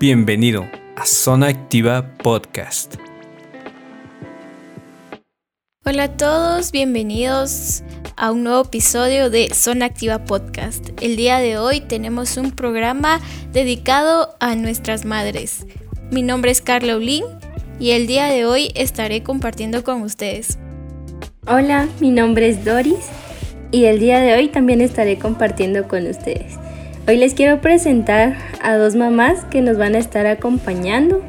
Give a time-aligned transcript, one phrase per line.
[0.00, 2.94] Bienvenido a Zona Activa Podcast.
[5.84, 7.82] Hola a todos, bienvenidos
[8.16, 10.88] a un nuevo episodio de Zona Activa Podcast.
[11.02, 13.20] El día de hoy tenemos un programa
[13.52, 15.66] dedicado a nuestras madres.
[16.10, 17.24] Mi nombre es Carla Olin
[17.78, 20.56] y el día de hoy estaré compartiendo con ustedes.
[21.46, 23.04] Hola, mi nombre es Doris
[23.70, 26.56] y el día de hoy también estaré compartiendo con ustedes.
[27.10, 31.20] Hoy les quiero presentar a dos mamás que nos van a estar acompañando.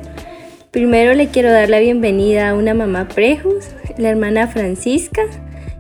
[0.70, 3.66] Primero le quiero dar la bienvenida a una mamá prejus,
[3.98, 5.24] la hermana Francisca,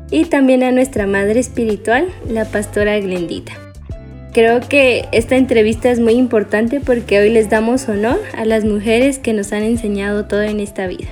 [0.10, 3.54] y también a nuestra madre espiritual, la pastora Glendita.
[4.34, 9.20] Creo que esta entrevista es muy importante porque hoy les damos honor a las mujeres
[9.20, 11.10] que nos han enseñado todo en esta vida.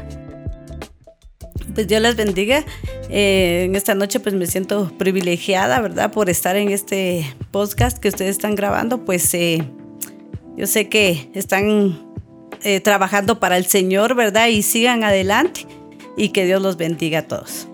[1.80, 2.66] Pues Dios las bendiga.
[3.10, 6.12] Eh, en esta noche pues me siento privilegiada, ¿verdad?
[6.12, 9.06] Por estar en este podcast que ustedes están grabando.
[9.06, 9.64] Pues eh,
[10.58, 12.06] yo sé que están
[12.64, 14.50] eh, trabajando para el Señor, ¿verdad?
[14.50, 15.68] Y sigan adelante
[16.18, 17.70] y que Dios los bendiga a todos.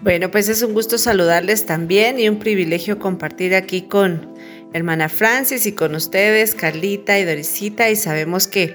[0.00, 4.34] Bueno, pues es un gusto saludarles también y un privilegio compartir aquí con
[4.72, 8.72] hermana Francis y con ustedes, Carlita y Dorisita, y sabemos que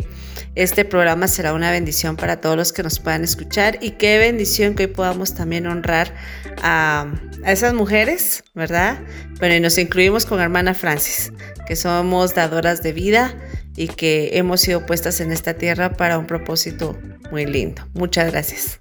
[0.60, 4.76] este programa será una bendición para todos los que nos puedan escuchar y qué bendición
[4.76, 6.14] que hoy podamos también honrar
[6.62, 7.08] a,
[7.46, 9.00] esas mujeres, ¿verdad?
[9.40, 11.32] Bueno, nos incluimos con hermana Francis,
[11.66, 13.34] que somos dadoras de vida
[13.78, 17.00] y que hemos sido puestas en esta tierra para un propósito
[17.32, 17.82] muy lindo.
[17.94, 18.80] Muchas gracias.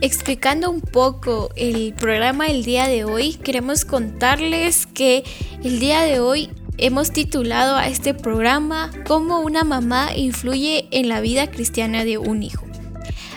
[0.00, 5.24] Explicando un poco el programa del día de hoy, queremos contarles que
[5.64, 11.20] el día de hoy hemos titulado a este programa Cómo una mamá influye en la
[11.20, 12.66] vida cristiana de un hijo.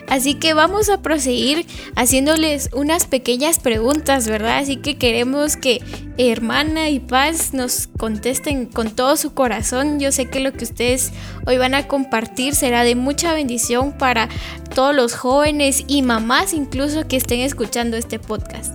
[0.09, 4.57] Así que vamos a proseguir haciéndoles unas pequeñas preguntas, ¿verdad?
[4.57, 5.83] Así que queremos que
[6.17, 9.99] hermana y paz nos contesten con todo su corazón.
[9.99, 11.11] Yo sé que lo que ustedes
[11.45, 14.29] hoy van a compartir será de mucha bendición para
[14.73, 18.73] todos los jóvenes y mamás incluso que estén escuchando este podcast.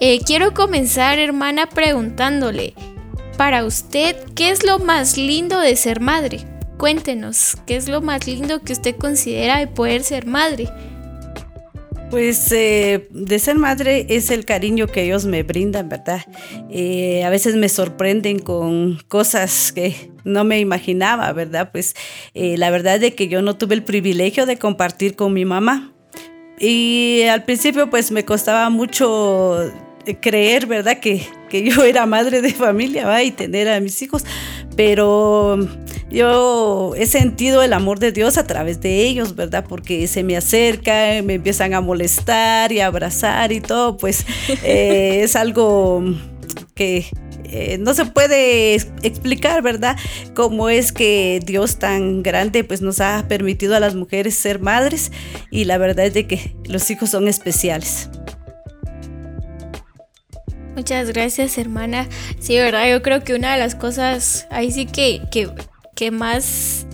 [0.00, 2.72] Eh, quiero comenzar, hermana, preguntándole,
[3.36, 6.40] para usted, ¿qué es lo más lindo de ser madre?
[6.78, 10.68] Cuéntenos, ¿qué es lo más lindo que usted considera de poder ser madre?
[12.10, 16.20] Pues eh, de ser madre es el cariño que ellos me brindan, ¿verdad?
[16.70, 21.70] Eh, a veces me sorprenden con cosas que no me imaginaba, ¿verdad?
[21.72, 21.94] Pues
[22.34, 25.92] eh, la verdad es que yo no tuve el privilegio de compartir con mi mamá.
[26.58, 29.72] Y al principio pues me costaba mucho
[30.20, 30.98] creer, ¿verdad?
[30.98, 33.22] Que, que yo era madre de familia, ¿va?
[33.22, 34.24] Y tener a mis hijos.
[34.76, 35.58] Pero
[36.10, 39.64] yo he sentido el amor de Dios a través de ellos, ¿verdad?
[39.68, 44.26] Porque se me acercan, me empiezan a molestar y a abrazar y todo, pues
[44.62, 46.04] eh, es algo
[46.74, 47.06] que
[47.44, 49.96] eh, no se puede explicar, ¿verdad?
[50.34, 55.12] Cómo es que Dios tan grande pues nos ha permitido a las mujeres ser madres
[55.50, 58.08] y la verdad es de que los hijos son especiales.
[60.74, 62.08] Muchas gracias, hermana.
[62.40, 65.48] Sí, verdad, yo creo que una de las cosas ahí sí que, que,
[65.94, 66.86] que más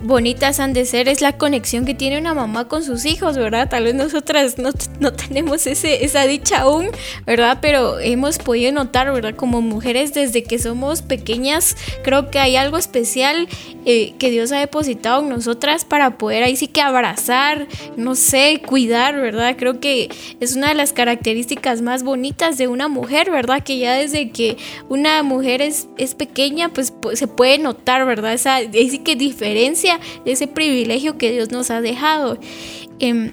[0.00, 3.68] bonitas han de ser es la conexión que tiene una mamá con sus hijos, ¿verdad?
[3.68, 6.88] Tal vez nosotras no, no, tenemos ese, esa dicha aún,
[7.26, 7.58] ¿verdad?
[7.60, 9.34] Pero hemos podido notar, ¿verdad?
[9.34, 13.48] Como mujeres desde que somos pequeñas, creo que hay algo especial
[13.84, 17.66] eh, que Dios ha depositado en nosotras para poder ahí sí que abrazar,
[17.96, 19.56] no sé, cuidar, ¿verdad?
[19.58, 20.08] Creo que
[20.40, 23.62] es una de las características más bonitas de una mujer, ¿verdad?
[23.62, 24.56] Que ya desde que
[24.88, 28.32] una mujer es, es pequeña, pues, pues se puede notar, ¿verdad?
[28.32, 29.89] Esa ahí sí que diferencia
[30.24, 32.38] de ese privilegio que Dios nos ha dejado.
[32.98, 33.32] Em,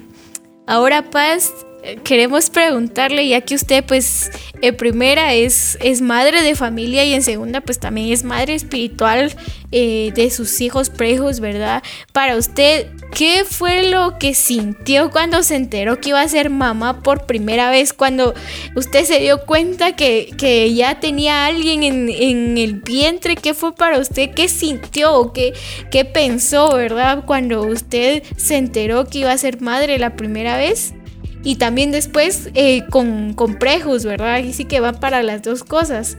[0.66, 1.52] ahora, Paz,
[1.96, 7.22] queremos preguntarle, ya que usted pues en primera es, es madre de familia y en
[7.22, 9.34] segunda pues también es madre espiritual
[9.70, 11.82] eh, de sus hijos prejos, ¿verdad?
[12.12, 17.02] Para usted, ¿qué fue lo que sintió cuando se enteró que iba a ser mamá
[17.02, 17.92] por primera vez?
[17.92, 18.34] Cuando
[18.74, 20.34] usted se dio cuenta que,
[20.74, 24.30] ya tenía alguien en, el vientre, ¿qué fue para usted?
[24.30, 25.32] ¿Qué sintió?
[25.32, 25.52] ¿Qué,
[25.90, 27.24] ¿Qué pensó, verdad?
[27.26, 30.94] Cuando usted se enteró que iba a ser madre la primera vez?
[31.42, 34.38] Y también después eh, con, prejos, ¿verdad?
[34.40, 36.16] Y sí que va para las dos cosas.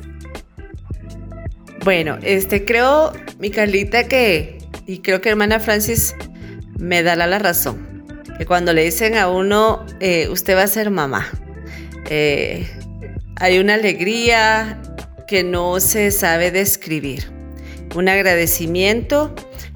[1.84, 6.16] Bueno, este creo, mi Carlita, que, y creo que hermana Francis
[6.78, 8.04] me da la razón,
[8.38, 11.28] que cuando le dicen a uno, eh, usted va a ser mamá,
[12.10, 12.68] eh,
[13.38, 14.82] hay una alegría
[15.28, 17.32] que no se sabe describir,
[17.96, 19.34] un agradecimiento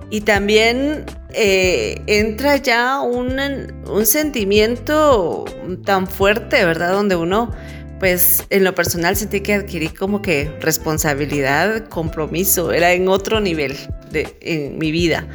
[0.09, 3.39] y también eh, entra ya un,
[3.87, 5.45] un, sentimiento
[5.83, 6.93] tan fuerte, ¿verdad?
[6.93, 7.51] Donde uno
[7.99, 13.75] pues en lo personal sentí que adquirí como que responsabilidad, compromiso, era en otro nivel
[14.11, 15.27] de, en mi vida,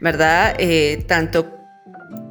[0.00, 0.54] ¿verdad?
[0.58, 1.50] Eh, tanto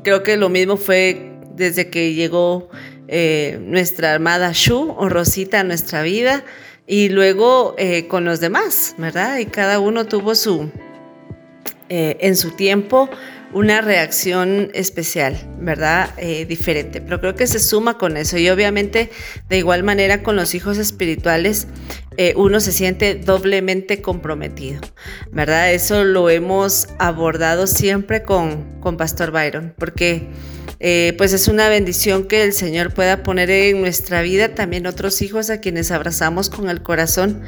[0.03, 2.69] creo que lo mismo fue desde que llegó
[3.07, 6.43] eh, nuestra armada Shu o Rosita a nuestra vida
[6.87, 7.75] y luego
[8.07, 9.39] con los demás, ¿verdad?
[9.39, 10.71] Y cada uno tuvo su,
[11.89, 13.09] en su tiempo,
[13.53, 16.11] una reacción especial, ¿verdad?
[16.17, 17.01] Eh, diferente.
[17.01, 18.37] Pero creo que se suma con eso.
[18.37, 19.09] Y obviamente,
[19.49, 21.67] de igual manera, con los hijos espirituales,
[22.17, 24.81] eh, uno se siente doblemente comprometido,
[25.31, 25.73] ¿verdad?
[25.73, 30.27] Eso lo hemos abordado siempre con, con Pastor Byron, porque...
[30.81, 35.21] Eh, pues es una bendición que el Señor pueda poner en nuestra vida también otros
[35.21, 37.41] hijos a quienes abrazamos con el corazón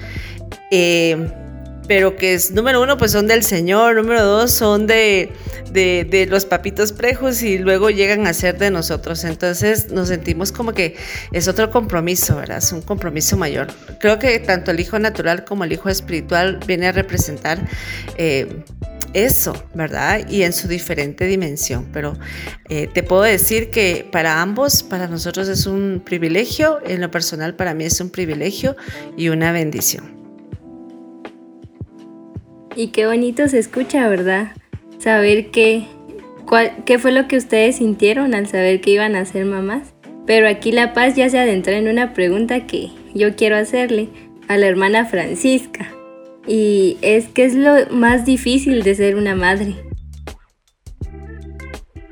[1.88, 5.32] pero que es, número uno, pues son del Señor, número dos, son de,
[5.72, 9.24] de, los papitos prejos y luego llegan a ser de nosotros.
[9.24, 10.96] Entonces nos sentimos como que
[11.32, 12.60] es otro compromiso, ¿verdad?
[12.60, 13.68] Es un compromiso mayor.
[14.00, 17.60] Creo que tanto el hijo natural como el hijo espiritual viene a representar...
[18.18, 18.64] Eh,
[19.14, 20.26] eso, ¿verdad?
[20.30, 21.90] Y en su diferente dimensión.
[21.92, 22.18] Pero
[22.70, 27.56] eh, te puedo decir que para ambos, para nosotros es un privilegio, en lo personal
[27.56, 28.78] para mí es un privilegio
[29.18, 30.21] y una bendición.
[32.76, 34.54] Y qué bonito se escucha, ¿verdad?
[34.98, 35.88] Saber qué,
[36.86, 39.94] qué fue lo que ustedes sintieron al saber que iban a ser mamás.
[40.26, 44.10] Pero aquí La Paz ya se adentró en una pregunta que yo quiero hacerle
[44.48, 45.92] a la hermana Francisca.
[46.48, 49.76] Y es, ¿qué es lo más difícil de ser una madre?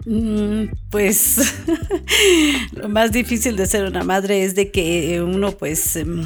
[0.06, 1.54] Mm, pues
[2.74, 6.24] lo más difícil de ser una madre es de que uno pues em,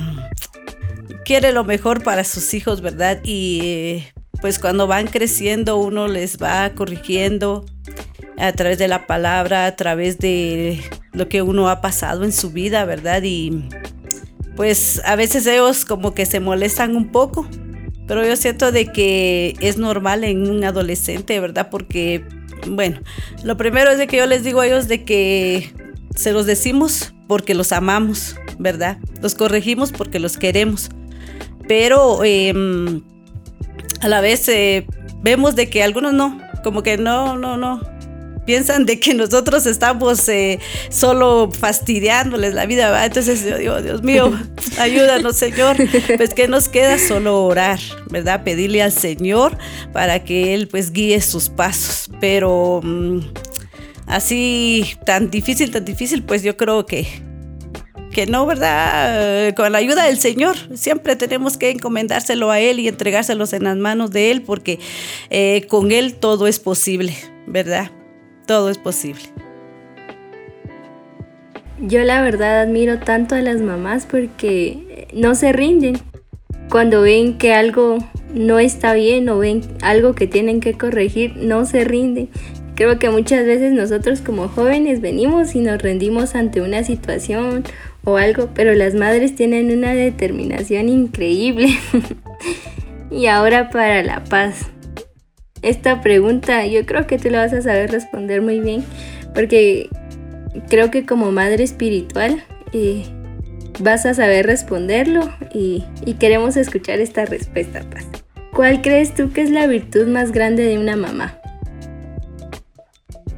[1.25, 3.19] quiere lo mejor para sus hijos, ¿verdad?
[3.24, 4.12] Y eh,
[4.44, 7.66] pues cuando van creciendo uno les va corrigiendo
[8.38, 10.81] a través de la palabra, a través de
[11.13, 13.24] lo que uno ha pasado en su vida, ¿verdad?
[13.24, 13.63] Y
[14.57, 17.48] pues a veces ellos como que se molestan un poco,
[18.06, 21.69] pero yo siento de que es normal en un adolescente, ¿verdad?
[21.72, 22.25] Porque,
[22.68, 23.00] bueno,
[23.45, 25.72] lo primero es de que yo les digo a ellos de que
[26.18, 28.98] se los decimos porque los amamos, ¿verdad?
[29.22, 30.90] Los corregimos porque los queremos.
[31.66, 32.54] Pero eh,
[34.03, 34.85] a la vez eh,
[35.21, 37.81] vemos de que algunos no, como que no, no, no.
[38.45, 40.59] Piensan de que nosotros estamos eh,
[40.89, 43.05] solo fastidiándoles la vida, ¿verdad?
[43.05, 44.38] Entonces yo digo, Dios mío,
[44.77, 45.77] ayúdanos, Señor.
[46.17, 47.79] Pues que nos queda solo orar,
[48.09, 48.44] ¿verdad?
[48.44, 49.57] Pedirle al Señor
[49.94, 52.09] para que Él pues guíe sus pasos.
[52.19, 53.19] Pero mm,
[54.07, 57.07] así tan difícil, tan difícil, pues yo creo que
[58.13, 59.54] que no, ¿verdad?
[59.56, 63.75] Con la ayuda del Señor, siempre tenemos que encomendárselo a Él y entregárselos en las
[63.75, 64.80] manos de Él, porque
[65.30, 67.13] eh, con Él todo es posible,
[67.48, 67.92] ¿verdad?
[68.45, 69.24] Todo es posible.
[71.80, 75.98] Yo la verdad admiro tanto a las mamás porque no se rinden.
[76.69, 77.98] Cuando ven que algo
[78.33, 82.30] no está bien o ven algo que tienen que corregir, no se rinden.
[82.75, 87.63] Creo que muchas veces nosotros como jóvenes venimos y nos rendimos ante una situación
[88.05, 91.69] o algo, pero las madres tienen una determinación increíble.
[93.11, 94.67] y ahora para la paz.
[95.61, 98.83] Esta pregunta yo creo que tú la vas a saber responder muy bien,
[99.33, 99.89] porque
[100.69, 103.05] creo que como madre espiritual eh,
[103.79, 108.06] vas a saber responderlo y, y queremos escuchar esta respuesta, Paz.
[108.54, 111.39] ¿Cuál crees tú que es la virtud más grande de una mamá?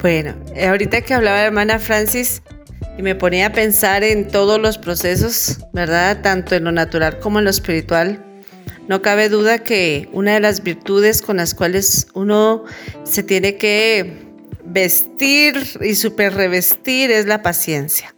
[0.01, 0.35] Bueno,
[0.67, 2.41] ahorita que hablaba la hermana Francis,
[2.97, 6.21] y me ponía a pensar en todos los procesos, ¿verdad?
[6.21, 8.23] Tanto en lo natural como en lo espiritual.
[8.87, 12.63] No cabe duda que una de las virtudes con las cuales uno
[13.03, 14.25] se tiene que
[14.63, 18.13] vestir y super revestir es la paciencia.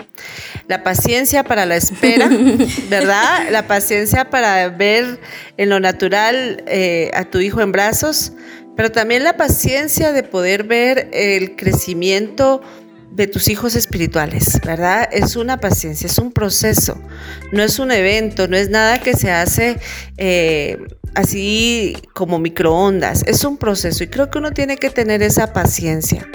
[0.67, 2.29] La paciencia para la espera,
[2.89, 3.50] ¿verdad?
[3.50, 5.19] La paciencia para ver
[5.57, 8.34] en lo natural eh, a tu hijo en brazos,
[8.75, 12.62] pero también la paciencia de poder ver el crecimiento
[13.11, 15.09] de tus hijos espirituales, ¿verdad?
[15.11, 17.01] Es una paciencia, es un proceso,
[17.51, 19.79] no es un evento, no es nada que se hace
[20.17, 20.77] eh,
[21.15, 26.27] así como microondas, es un proceso y creo que uno tiene que tener esa paciencia.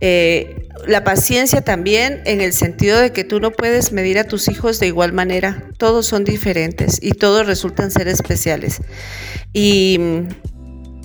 [0.00, 4.48] Eh, la paciencia también en el sentido de que tú no puedes medir a tus
[4.48, 8.80] hijos de igual manera, todos son diferentes y todos resultan ser especiales.
[9.52, 9.98] Y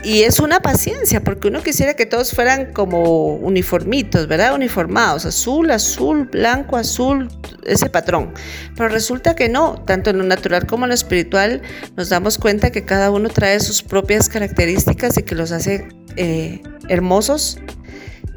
[0.05, 4.53] y es una paciencia, porque uno quisiera que todos fueran como uniformitos, ¿verdad?
[4.53, 7.27] Uniformados, azul, azul, blanco, azul,
[7.65, 8.31] ese patrón.
[8.75, 11.63] Pero resulta que no, tanto en lo natural como en lo espiritual
[11.97, 16.61] nos damos cuenta que cada uno trae sus propias características y que los hace eh,
[16.87, 17.57] hermosos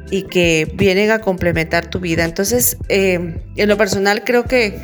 [0.09, 2.25] y que vienen a complementar tu vida.
[2.25, 4.75] Entonces, eh, en lo personal creo que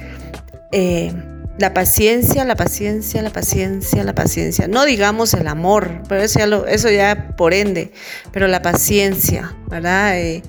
[0.72, 1.12] eh,
[1.58, 4.68] la paciencia, la paciencia, la paciencia, la paciencia.
[4.68, 7.92] No digamos el amor, pero eso ya, eso ya por ende,
[8.32, 10.20] pero la paciencia, ¿verdad?
[10.20, 10.44] Eh,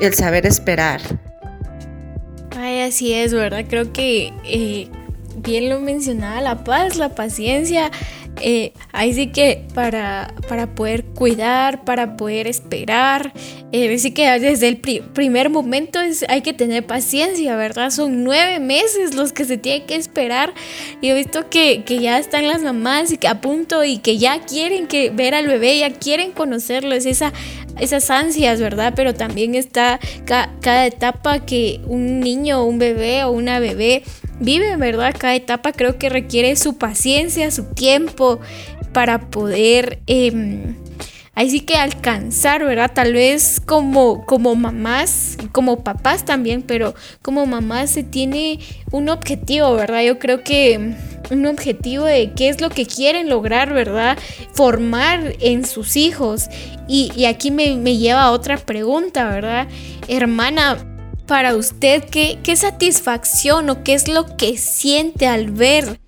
[0.00, 1.00] el saber esperar.
[2.56, 3.64] Ay, así es, ¿verdad?
[3.68, 4.88] Creo que eh,
[5.36, 7.90] bien lo mencionaba, la paz, la paciencia,
[8.40, 13.32] eh, ahí sí que para, para poder cuidar, para poder esperar,
[13.72, 17.90] eh, que desde el primer momento es, hay que tener paciencia, ¿verdad?
[17.90, 20.52] Son nueve meses los que se tiene que esperar.
[21.00, 24.40] Y he visto que, ya están las mamás y que a punto y que ya
[24.40, 27.32] quieren que ver al bebé, ya quieren conocerlo, es esa,
[27.80, 28.92] esas ansias, ¿verdad?
[28.94, 34.02] Pero también está cada etapa que un niño, un bebé o una bebé
[34.40, 35.14] vive, ¿verdad?
[35.18, 38.40] Cada etapa creo que requiere su paciencia, su tiempo
[38.92, 40.00] para poder...
[40.06, 40.74] Eh,
[41.36, 42.90] ahí sí que alcanzar, ¿verdad?
[42.92, 48.58] Tal vez como, como mamás, como papás también, pero como mamás se tiene
[48.90, 50.02] un objetivo, ¿verdad?
[50.02, 50.94] Yo creo que
[51.30, 54.16] un objetivo de qué es lo que quieren lograr, ¿verdad?
[54.54, 56.48] Formar en sus hijos.
[56.88, 59.68] Y, aquí me, me lleva a otra pregunta, ¿verdad?
[60.08, 60.78] Hermana,
[61.26, 65.98] para usted, ¿qué, ¿qué, satisfacción o qué es lo que siente al ver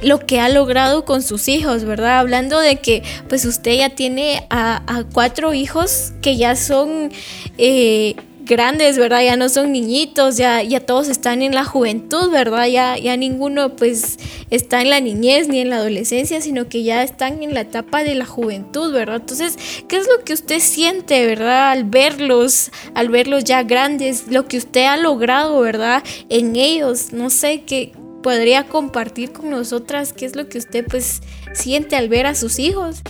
[0.00, 2.18] lo que ha logrado con sus hijos, ¿verdad?
[2.18, 7.10] Hablando de que pues usted ya tiene a, cuatro hijos que ya son
[7.58, 8.14] eh,
[8.48, 9.22] grandes, ¿verdad?
[9.22, 12.66] Ya no son niñitos, ya, ya todos están en la juventud, ¿verdad?
[12.66, 14.18] Ya, ya ninguno pues
[14.50, 18.02] está en la niñez ni en la adolescencia, sino que ya están en la etapa
[18.02, 19.16] de la juventud, ¿verdad?
[19.16, 21.70] Entonces, ¿qué es lo que usted siente, ¿verdad?
[21.70, 26.02] Al verlos, al verlos ya grandes, lo que usted ha logrado, ¿verdad?
[26.28, 31.22] En ellos, no sé, qué podría compartir con nosotras qué es lo que usted pues
[31.52, 33.02] siente al ver a sus hijos.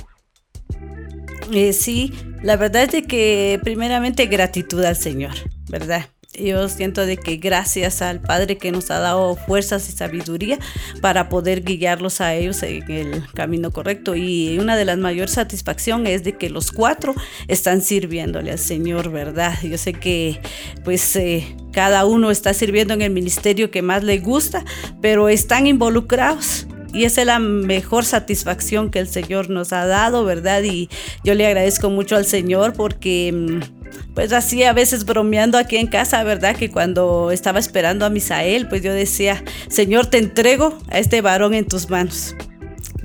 [1.52, 2.12] Eh, sí,
[2.42, 5.34] la verdad es de que primeramente gratitud al Señor,
[5.68, 6.06] ¿verdad?
[6.34, 10.58] Yo siento de que gracias al Padre que nos ha dado fuerzas y sabiduría
[11.00, 14.14] para poder guiarlos a ellos en el camino correcto.
[14.14, 17.14] Y una de las mayores satisfacciones es de que los cuatro
[17.48, 19.54] están sirviéndole al Señor, ¿verdad?
[19.62, 20.40] Yo sé que
[20.84, 24.64] pues eh, cada uno está sirviendo en el ministerio que más le gusta,
[25.00, 30.24] pero están involucrados y esa es la mejor satisfacción que el Señor nos ha dado,
[30.24, 30.62] ¿verdad?
[30.62, 30.88] Y
[31.24, 33.78] yo le agradezco mucho al Señor porque mm,
[34.14, 36.56] pues así a veces bromeando aquí en casa, ¿verdad?
[36.56, 41.54] Que cuando estaba esperando a Misael, pues yo decía, Señor, te entrego a este varón
[41.54, 42.34] en tus manos.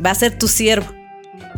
[0.03, 0.87] Va a ser tu siervo.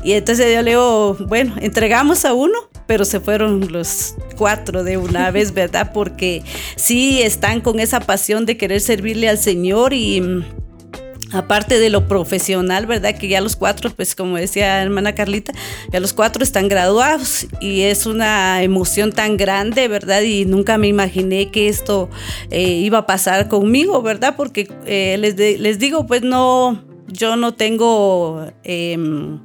[0.04, 2.54] Y entonces yo le digo, bueno, entregamos a uno,
[2.86, 5.92] pero se fueron los cuatro de una vez, ¿verdad?
[5.94, 6.44] Porque
[6.76, 10.65] sí están con esa pasión de querer servirle al Señor y mm,
[11.36, 13.16] aparte de lo profesional, ¿verdad?
[13.18, 15.54] Que ya los cuatro, pues como decía hermana Carlita,
[15.92, 20.22] ya los cuatro están graduados y es una emoción tan grande, ¿verdad?
[20.22, 22.10] Y nunca me imaginé que esto
[22.50, 24.36] eh, iba a pasar conmigo, ¿verdad?
[24.36, 28.48] Porque eh, les, les digo, pues no, yo no tengo...
[28.64, 29.40] Em,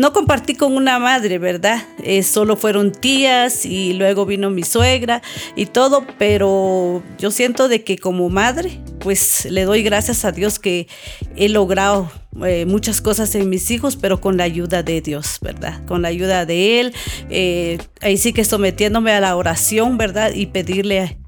[0.00, 1.82] no compartí con una madre, ¿verdad?
[2.02, 5.20] Eh, solo fueron tías y luego vino mi suegra
[5.56, 10.58] y todo, pero yo siento de que como madre, pues le doy gracias a Dios
[10.58, 10.88] que
[11.36, 12.10] he logrado
[12.46, 15.84] eh, muchas cosas en mis hijos, pero con la ayuda de Dios, ¿verdad?
[15.84, 16.94] Con la ayuda de Él.
[17.28, 20.32] Eh, ahí sí que sometiéndome a la oración, ¿verdad?
[20.32, 21.18] Y pedirle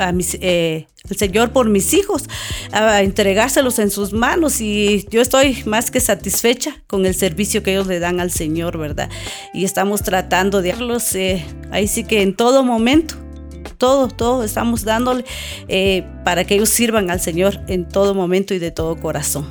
[0.00, 2.24] a mis, eh, al Señor por mis hijos,
[2.72, 7.72] a entregárselos en sus manos y yo estoy más que satisfecha con el servicio que
[7.72, 9.08] ellos le dan al Señor, ¿verdad?
[9.52, 13.14] Y estamos tratando de darlos eh, ahí sí que en todo momento.
[13.76, 15.24] Todo, todo estamos dándole
[15.68, 19.46] eh, para que ellos sirvan al Señor en todo momento y de todo corazón.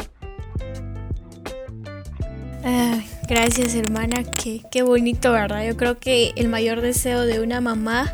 [3.27, 5.65] gracias hermana, qué, qué bonito, ¿verdad?
[5.65, 8.13] Yo creo que el mayor deseo de una mamá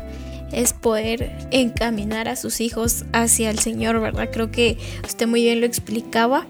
[0.52, 4.30] es poder encaminar a sus hijos hacia el Señor, ¿verdad?
[4.32, 6.46] Creo que usted muy bien lo explicaba.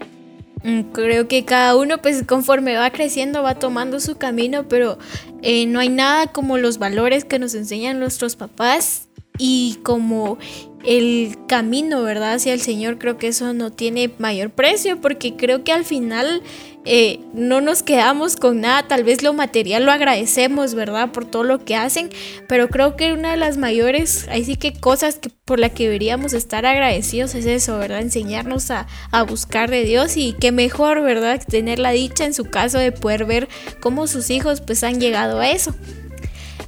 [0.63, 4.97] Mm, creo que cada uno, pues conforme va creciendo, va tomando su camino, pero
[5.41, 9.06] eh, no hay nada como los valores que nos enseñan nuestros papás
[9.37, 10.37] y como
[10.87, 12.35] el camino, ¿verdad?
[12.35, 16.41] Hacia el Señor, creo que eso no tiene mayor precio, porque creo que al final
[16.85, 21.11] eh, no nos quedamos con nada, tal vez lo material lo agradecemos, ¿verdad?
[21.11, 22.09] Por todo lo que hacen,
[22.47, 25.83] pero creo que una de las mayores, ahí sí que cosas que, por las que
[25.83, 27.99] deberíamos estar agradecidos es eso, ¿verdad?
[27.99, 31.43] Enseñarnos a, a buscar de Dios y qué mejor, ¿verdad?
[31.45, 33.49] Tener la dicha en su caso de poder ver
[33.81, 35.75] cómo sus hijos pues han llegado a eso.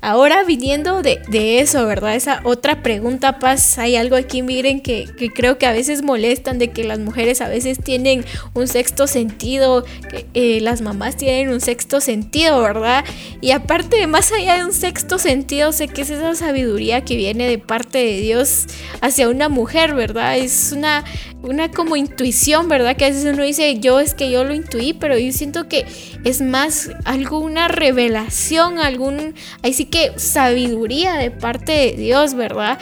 [0.01, 2.15] Ahora viniendo de, eso, ¿verdad?
[2.15, 6.69] Esa otra pregunta, Paz, hay algo aquí, miren, que, creo que a veces molestan de
[6.69, 11.59] que las mujeres a veces tienen un sexto sentido, que eh, las mamás tienen un
[11.59, 13.03] sexto sentido, ¿verdad?
[13.41, 17.47] Y aparte, más allá de un sexto sentido, sé que es esa sabiduría que viene
[17.47, 18.67] de parte de Dios
[19.01, 20.37] hacia una mujer, ¿verdad?
[20.37, 21.03] Es una,
[21.41, 22.97] una como intuición, ¿verdad?
[22.97, 25.85] Que a veces uno dice, yo es que yo lo intuí, pero yo siento que
[26.25, 32.79] es más alguna revelación, algún, ahí sí que sabiduría de parte de Dios, ¿verdad?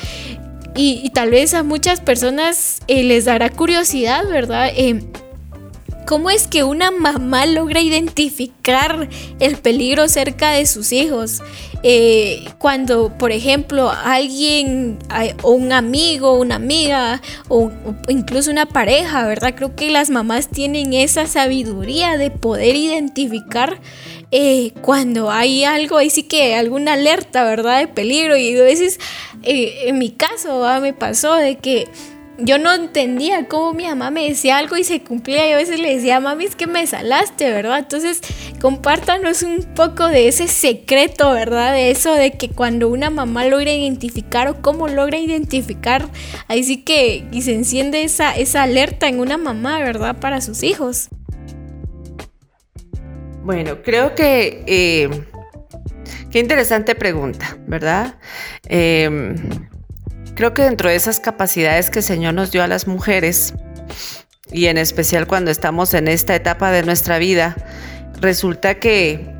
[0.75, 4.69] Y, tal vez a muchas personas eh, les dará curiosidad, ¿verdad?
[4.75, 5.01] Eh,
[6.07, 9.09] ¿Cómo es que una mamá logra identificar
[9.41, 11.41] el peligro cerca de sus hijos?
[11.83, 14.99] Eh, cuando, por ejemplo, alguien
[15.41, 17.71] o un amigo, una amiga o,
[18.07, 19.53] incluso una pareja, ¿verdad?
[19.53, 23.81] Creo que las mamás tienen esa sabiduría de poder identificar
[24.31, 27.79] eh, cuando hay algo, ahí sí que alguna alerta, ¿verdad?
[27.79, 28.37] De peligro.
[28.37, 28.97] Y a veces,
[29.43, 31.89] eh, en mi caso, me pasó de que
[32.37, 35.47] yo no entendía cómo mi mamá me decía algo y se cumplía.
[35.47, 37.79] Y a veces le decía, mami, es que me salaste, ¿verdad?
[37.79, 38.21] Entonces,
[38.61, 41.73] compártanos un poco de ese secreto, ¿verdad?
[41.73, 46.07] De eso de que cuando una mamá logra identificar o cómo logra identificar,
[46.47, 50.17] ahí sí que y se enciende esa, esa alerta en una mamá, ¿verdad?
[50.19, 51.09] Para sus hijos.
[53.43, 54.63] Bueno, creo que...
[54.67, 55.09] Eh,
[56.29, 58.15] qué interesante pregunta, ¿verdad?
[58.67, 59.35] Eh,
[60.37, 63.55] Creo que dentro de esas capacidades que el Señor nos dio a las mujeres,
[64.51, 67.55] y en especial cuando estamos en esta etapa de nuestra vida,
[68.21, 69.33] resulta que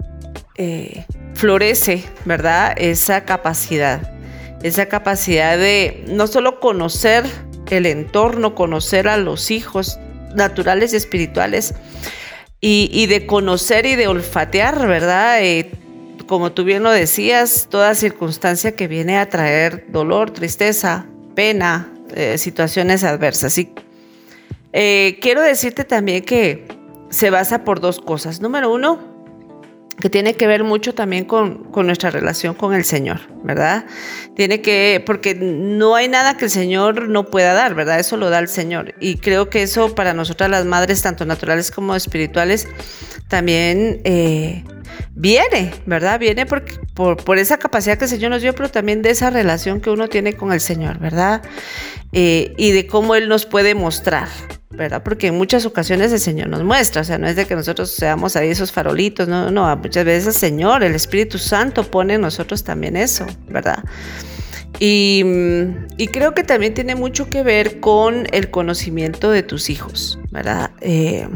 [0.56, 2.74] eh, florece, ¿verdad?
[2.78, 4.12] Esa capacidad,
[4.64, 7.26] esa capacidad de no solo conocer
[7.70, 10.00] el entorno, conocer a los hijos
[10.34, 11.76] naturales y espirituales,
[12.60, 15.44] y, de conocer y de olfatear, ¿verdad?
[15.44, 15.70] Eh,
[16.26, 21.06] como tú bien lo decías, toda circunstancia que viene a traer dolor, tristeza,
[21.36, 23.58] pena, eh, situaciones adversas.
[23.58, 23.74] Y
[24.74, 26.66] eh, quiero decirte también que
[27.10, 28.42] se basa por dos cosas.
[28.42, 29.17] Número uno,
[30.00, 33.86] que tiene que ver mucho también con, con, nuestra relación con el Señor, ¿verdad?
[34.36, 38.00] Tiene que, porque no hay nada que el Señor no pueda dar, ¿verdad?
[38.00, 38.94] Eso lo da el Señor.
[39.00, 42.68] Y creo que eso para nosotras las madres, tanto naturales como espirituales,
[43.28, 44.64] también eh,
[45.16, 46.20] viene, ¿verdad?
[46.20, 49.82] Viene por, por, esa capacidad que el Señor nos dio, pero también de esa relación
[49.82, 51.42] que uno tiene con el Señor, ¿verdad?
[52.14, 54.28] Eh, y de cómo Él nos puede mostrar,
[54.70, 55.04] ¿verdad?
[55.04, 57.92] Porque en muchas ocasiones el Señor nos muestra, o sea, no es de que nosotros
[57.92, 62.22] seamos ahí esos farolitos, no, no, muchas veces el Señor, el Espíritu Santo pone en
[62.22, 63.84] nosotros también eso, ¿verdad?
[64.80, 65.24] Y,
[66.12, 70.72] creo que también tiene mucho que ver con el conocimiento de tus hijos, ¿verdad?
[70.82, 71.28] Eh,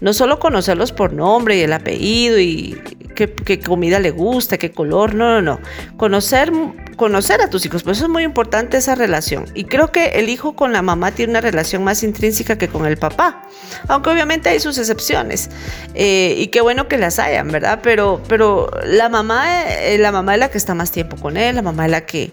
[0.00, 2.80] no solo conocerlos por nombre y el apellido y
[3.14, 5.60] qué, comida le gusta, qué color, no, no, no.
[5.96, 6.52] Conocer,
[6.96, 9.46] conocer a tus hijos, por eso es muy importante esa relación.
[9.54, 12.86] Y creo que el hijo con la mamá tiene una relación más intrínseca que con
[12.86, 13.48] el papá,
[13.88, 15.50] aunque obviamente hay sus excepciones.
[15.94, 17.80] Eh, y qué bueno que las hayan, ¿verdad?
[17.82, 21.54] Pero, pero la mamá, eh, la mamá es la que está más tiempo con él,
[21.56, 22.32] la mamá es la que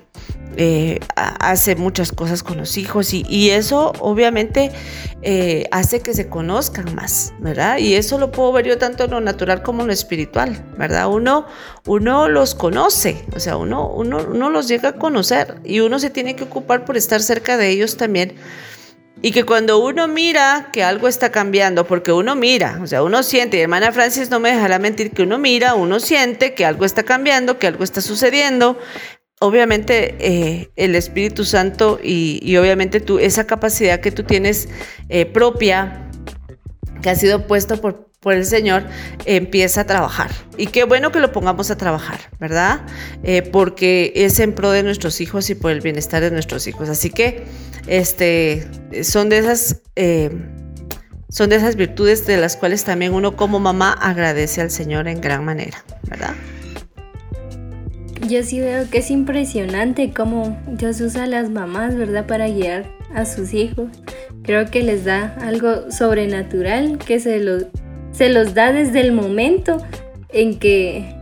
[0.57, 4.71] eh, hace muchas cosas con los hijos y, eso obviamente
[5.21, 7.77] eh, hace que se conozcan más, ¿verdad?
[7.77, 11.09] Y eso lo puedo ver yo tanto en lo natural como en lo espiritual, ¿verdad?
[11.09, 11.45] Uno,
[11.85, 16.09] uno los conoce, o sea, uno, uno, uno los llega a conocer y uno se
[16.09, 18.35] tiene que ocupar por estar cerca de ellos también.
[19.23, 23.21] Y que cuando uno mira que algo está cambiando, porque uno mira, o sea, uno
[23.21, 26.85] siente, y hermana Francis no me dejará mentir que uno mira, uno siente que algo
[26.85, 28.79] está cambiando, que algo está sucediendo,
[29.41, 34.69] obviamente eh, el Espíritu Santo y, obviamente tú, esa capacidad que tú tienes
[35.09, 36.07] eh, propia,
[37.01, 38.83] que ha sido puesto por, por el Señor,
[39.25, 40.29] empieza a trabajar.
[40.57, 42.81] Y qué bueno que lo pongamos a trabajar, ¿verdad?
[43.23, 46.87] Eh, porque es en pro de nuestros hijos y por el bienestar de nuestros hijos.
[46.87, 47.45] Así que
[47.87, 48.67] este,
[49.03, 49.81] son de esas...
[51.29, 55.19] son de esas virtudes de las cuales también uno como mamá agradece al Señor en
[55.19, 56.35] gran manera, ¿verdad?
[58.31, 62.27] Yo sí veo que es impresionante cómo Dios usa a las mamás, ¿verdad?
[62.27, 63.89] Para guiar a sus hijos.
[64.43, 69.85] Creo que les da algo sobrenatural que se los, da desde el momento
[70.29, 71.13] en que,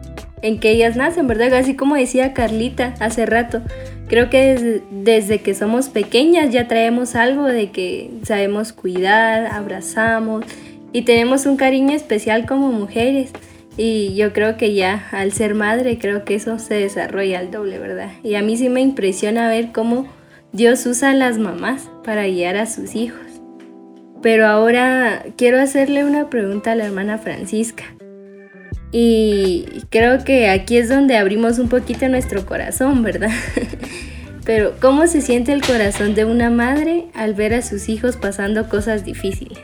[0.43, 1.51] en que ellas nacen, ¿verdad?
[1.55, 3.63] Así como decía Carlita hace rato.
[4.07, 10.45] Creo que desde, desde que somos pequeñas ya traemos algo de que sabemos cuidar, abrazamos
[10.93, 13.31] y tenemos un cariño especial como mujeres.
[13.81, 17.79] Y yo creo que ya al ser madre, creo que eso se desarrolla al doble,
[17.79, 18.11] ¿verdad?
[18.23, 20.05] Y a mí sí me impresiona ver cómo
[20.51, 23.21] Dios usa a las mamás para guiar a sus hijos.
[24.21, 27.85] Pero ahora quiero hacerle una pregunta a la hermana Francisca.
[28.91, 33.31] Y creo que aquí es donde abrimos un poquito nuestro corazón, ¿verdad?
[34.43, 38.67] Pero ¿cómo se siente el corazón de una madre al ver a sus hijos pasando
[38.67, 39.57] cosas difíciles?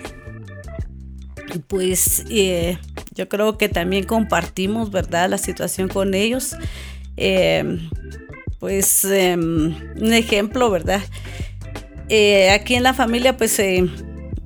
[1.67, 2.77] Pues eh,
[3.13, 6.55] yo creo que también compartimos, ¿verdad?, la situación con ellos.
[7.17, 7.89] Em,
[8.59, 11.01] pues em, un ejemplo, ¿verdad?
[12.09, 13.89] eh, aquí en la familia, pues eh,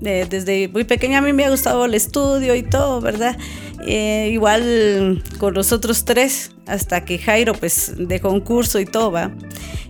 [0.01, 3.37] desde muy pequeña a mí me ha gustado el estudio y todo, ¿verdad?
[3.85, 9.11] Eh, igual con los otros tres, hasta que Jairo pues dejó un curso y todo,
[9.11, 9.31] ¿va?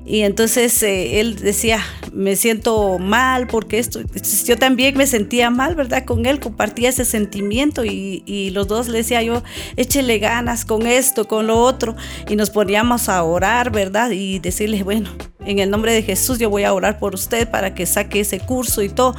[0.05, 1.79] Y entonces eh, él decía,
[2.13, 3.99] me siento mal porque esto,
[4.45, 6.05] yo también me sentía mal, ¿verdad?
[6.05, 9.43] Con él compartía ese sentimiento y, y, los dos le decía yo,
[9.75, 11.95] échele ganas con esto, con lo otro.
[12.27, 14.09] Y nos poníamos a orar, ¿verdad?
[14.11, 15.11] Y decirle, bueno,
[15.45, 18.39] en el nombre de Jesús yo voy a orar por usted para que saque ese
[18.39, 19.15] curso y todo.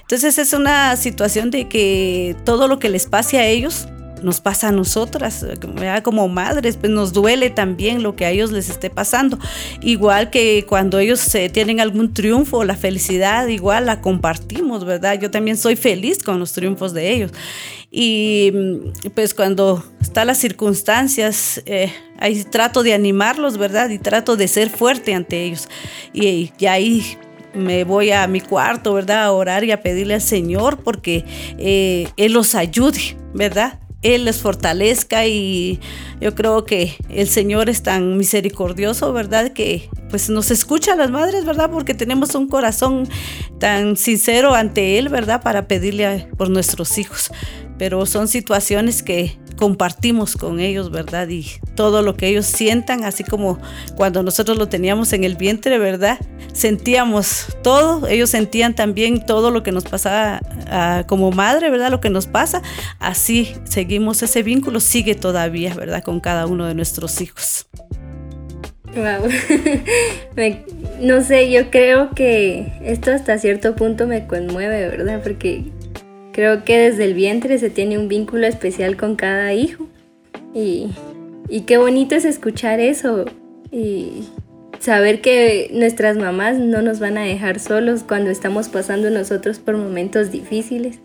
[0.00, 3.88] Entonces es una situación de que todo lo que les pase a ellos,
[4.22, 5.44] nos pasa a nosotras,
[6.02, 9.38] como madres, pues nos duele también lo que a ellos les esté pasando.
[9.80, 15.18] Igual que cuando ellos tienen algún triunfo, la felicidad, igual la compartimos, ¿verdad?
[15.20, 17.32] Yo también soy feliz con los triunfos de ellos.
[17.90, 23.90] Y mm, pues cuando están las circunstancias, eh, ahí trato de animarlos, ¿verdad?
[23.90, 25.68] Y trato de ser fuerte ante ellos.
[26.12, 27.18] Y, y ahí
[27.54, 29.24] me voy a mi cuarto, ¿verdad?
[29.24, 31.24] A orar y a pedirle al Señor porque
[31.58, 33.78] eh, Él los ayude, ¿verdad?
[34.02, 35.80] Él les fortalezca y
[36.22, 39.52] yo creo que el Señor es tan misericordioso, ¿verdad?
[39.52, 41.68] Que pues nos escucha a las madres, ¿verdad?
[41.68, 43.08] Porque tenemos un corazón
[43.58, 45.42] tan sincero ante Él, ¿verdad?
[45.42, 47.32] Para pedirle por nuestros hijos.
[47.76, 51.28] Pero son situaciones que compartimos con ellos, ¿verdad?
[51.28, 53.58] Y todo lo que ellos sientan, así como
[53.96, 56.18] cuando nosotros lo teníamos en el vientre, ¿verdad?
[56.52, 61.90] Sentíamos todo, ellos sentían también todo lo que nos pasaba ah, como madre, ¿verdad?
[61.90, 62.60] Lo que nos pasa,
[62.98, 66.02] así seguimos, ese vínculo sigue todavía, ¿verdad?
[66.12, 67.66] Con cada uno de nuestros hijos.
[68.94, 69.30] Wow.
[71.00, 75.22] no sé, yo creo que esto hasta cierto punto me conmueve, ¿verdad?
[75.22, 75.72] Porque
[76.32, 79.86] Creo que desde el vientre se tiene un vínculo especial con cada hijo.
[80.54, 80.90] Y,
[81.66, 83.26] qué bonito es escuchar eso
[83.70, 84.24] y
[84.78, 89.76] saber que nuestras mamás no nos van a dejar solos cuando estamos pasando nosotros por
[89.76, 90.98] momentos difíciles.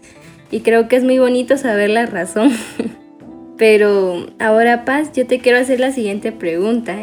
[0.50, 2.52] Y creo que es muy bonito saber la razón.
[3.58, 6.96] Pero ahora, Paz, yo te quiero hacer la siguiente pregunta.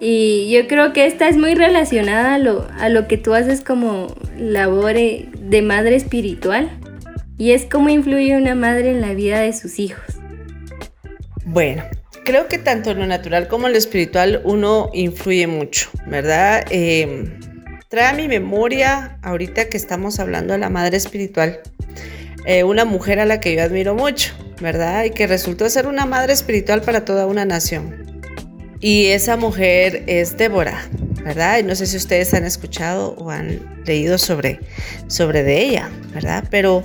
[0.00, 3.60] Y yo creo que esta es muy relacionada a lo, a lo que tú haces
[3.60, 6.70] como labor eh, de madre espiritual
[7.38, 10.04] y es cómo influye una madre en la vida de sus hijos.
[11.44, 11.82] Bueno,
[12.24, 16.64] creo que tanto en lo natural como en lo espiritual uno influye mucho, ¿verdad?
[16.70, 17.38] Eh,
[17.88, 21.60] trae a mi memoria, ahorita que estamos hablando de la madre espiritual,
[22.46, 25.04] eh, una mujer a la que yo admiro mucho, ¿verdad?
[25.04, 28.22] Y que resultó ser una madre espiritual para toda una nación.
[28.80, 30.88] Y esa mujer es Débora,
[31.24, 31.58] ¿verdad?
[31.58, 34.60] Y no sé si ustedes han escuchado o han leído sobre,
[35.08, 36.44] sobre de ella, ¿verdad?
[36.50, 36.82] Pero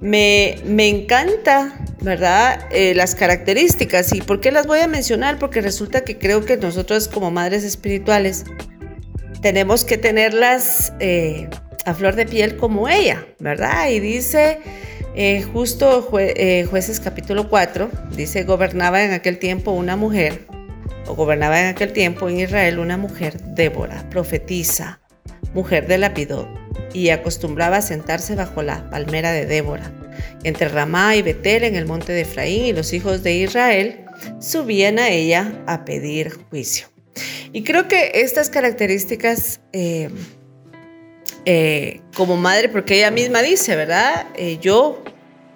[0.00, 2.66] me, me encanta, ¿verdad?
[2.70, 4.12] Eh, las características.
[4.12, 5.38] ¿Y por qué las voy a mencionar?
[5.38, 8.44] Porque resulta que creo que nosotros como madres espirituales
[9.40, 11.48] tenemos que tenerlas eh,
[11.86, 13.88] a flor de piel como ella, ¿verdad?
[13.88, 14.60] Y dice
[15.14, 20.46] eh, justo jueces capítulo 4, dice, gobernaba en aquel tiempo una mujer,
[21.06, 25.00] o gobernaba en aquel tiempo en Israel una mujer, Débora, profetisa,
[25.54, 26.48] mujer de Lapidot
[26.92, 29.92] y acostumbraba a sentarse bajo la palmera de Débora.
[30.44, 34.04] Entre Ramá y Betel en el monte de Efraín y los hijos de Israel
[34.40, 36.88] subían a ella a pedir juicio.
[37.52, 40.10] Y creo que estas características eh,
[41.44, 44.26] eh, como madre, porque ella misma dice, ¿verdad?
[44.36, 45.02] Eh, yo,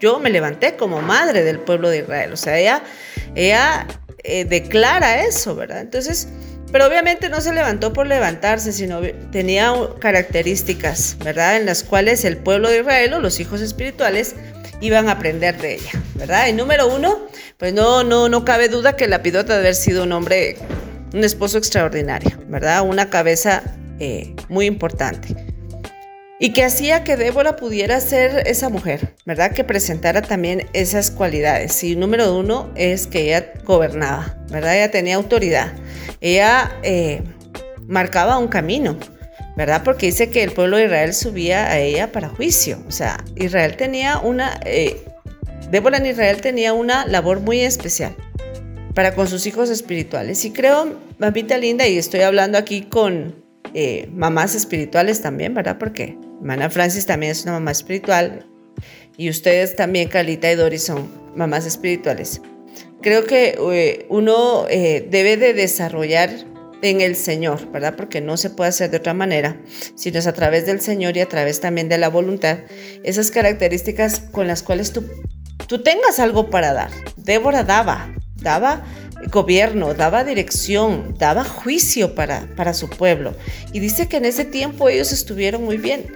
[0.00, 2.32] yo me levanté como madre del pueblo de Israel.
[2.32, 2.82] O sea, ella,
[3.34, 3.86] ella
[4.48, 5.80] declara eso, ¿verdad?
[5.80, 6.28] Entonces,
[6.72, 11.58] pero obviamente no se levantó por levantarse, sino tenía características, ¿verdad?
[11.58, 14.34] En las cuales el pueblo de Israel o los hijos espirituales
[14.80, 16.48] iban a aprender de ella, ¿verdad?
[16.48, 20.12] Y número uno, pues no, no, no cabe duda que Lapidota debe haber sido un
[20.12, 20.56] hombre,
[21.12, 22.82] un esposo extraordinario, ¿verdad?
[22.82, 23.62] Una cabeza
[24.00, 25.36] eh, muy importante.
[26.42, 29.52] Y que hacía que Débora pudiera ser esa mujer, ¿verdad?
[29.52, 31.83] Que presentara también esas cualidades.
[31.85, 34.76] Y número uno es que ella gobernaba, ¿verdad?
[34.76, 35.72] Ella tenía autoridad
[36.22, 37.20] ella eh,
[37.88, 38.96] marcaba un camino,
[39.57, 39.83] ¿verdad?
[39.85, 42.83] Porque dice que el pueblo de Israel subía a ella para juicio.
[42.87, 45.05] O sea, Israel tenía una, eh,
[45.70, 48.14] Débora en Israel tenía una labor muy especial
[48.94, 50.44] para con sus hijos espirituales.
[50.44, 53.41] Y creo, mamita linda, y estoy hablando aquí con
[53.74, 55.78] eh, mamás espirituales también, ¿verdad?
[55.78, 58.46] Porque hermana Francis también es una mamá espiritual
[59.16, 62.40] y ustedes también, Carlita y Doris, son mamás espirituales
[63.02, 66.30] creo que eh, uno eh, debe de desarrollar
[66.80, 67.94] en el Señor, ¿verdad?
[67.96, 69.61] Porque no se puede hacer de otra manera,
[69.94, 72.58] sino es a través del Señor y a través también de la voluntad,
[73.04, 75.04] esas características con las cuales tú,
[75.68, 76.90] tú tengas algo para dar.
[77.16, 78.85] Débora daba, daba
[79.30, 83.35] gobierno, daba dirección, daba juicio para, para su pueblo.
[83.72, 86.06] Y dice que en ese tiempo ellos estuvieron muy bien.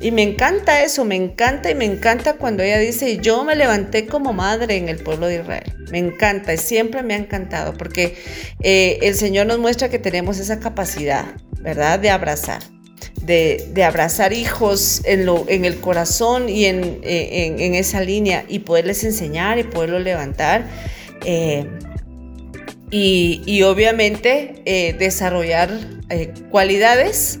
[0.00, 4.06] Y me encanta eso, me encanta y me encanta cuando ella dice, yo me levanté
[4.06, 5.72] como madre en el pueblo de Israel.
[5.90, 8.16] Me encanta y siempre me ha encantado porque
[8.60, 11.26] eh, el Señor nos muestra que tenemos esa capacidad,
[11.60, 12.00] ¿verdad?
[12.00, 12.62] De abrazar.
[13.22, 18.44] De, de abrazar hijos en, lo, en el corazón y en, en, en, esa línea
[18.48, 20.66] y poderles enseñar y poderlos levantar.
[21.24, 21.66] Eh,
[22.90, 25.70] y, obviamente eh, desarrollar
[26.10, 27.40] eh, cualidades,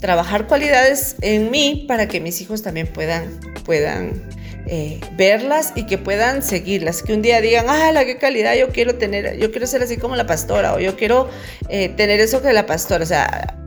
[0.00, 4.22] trabajar cualidades en mí para que mis hijos también puedan, puedan
[4.66, 7.02] eh, verlas y que puedan seguirlas.
[7.02, 9.98] Que un día digan, ah, la qué calidad yo quiero tener, yo quiero ser así
[9.98, 11.28] como la pastora o yo quiero
[11.68, 13.04] tener eso que la pastora.
[13.04, 13.58] O sea,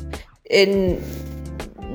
[0.45, 0.97] en,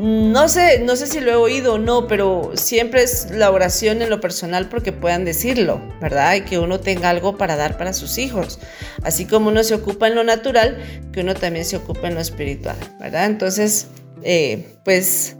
[0.02, 4.02] no sé, no sé si lo he oído o no, pero siempre es la oración
[4.02, 6.34] en lo personal porque puedan decirlo, ¿verdad?
[6.34, 8.58] Y que uno tenga algo para dar para sus hijos.
[9.04, 10.76] Así como uno se ocupa en lo natural,
[11.12, 13.26] que uno también se ocupa en lo espiritual, ¿verdad?
[13.26, 13.86] Entonces,
[14.24, 15.36] eh, pues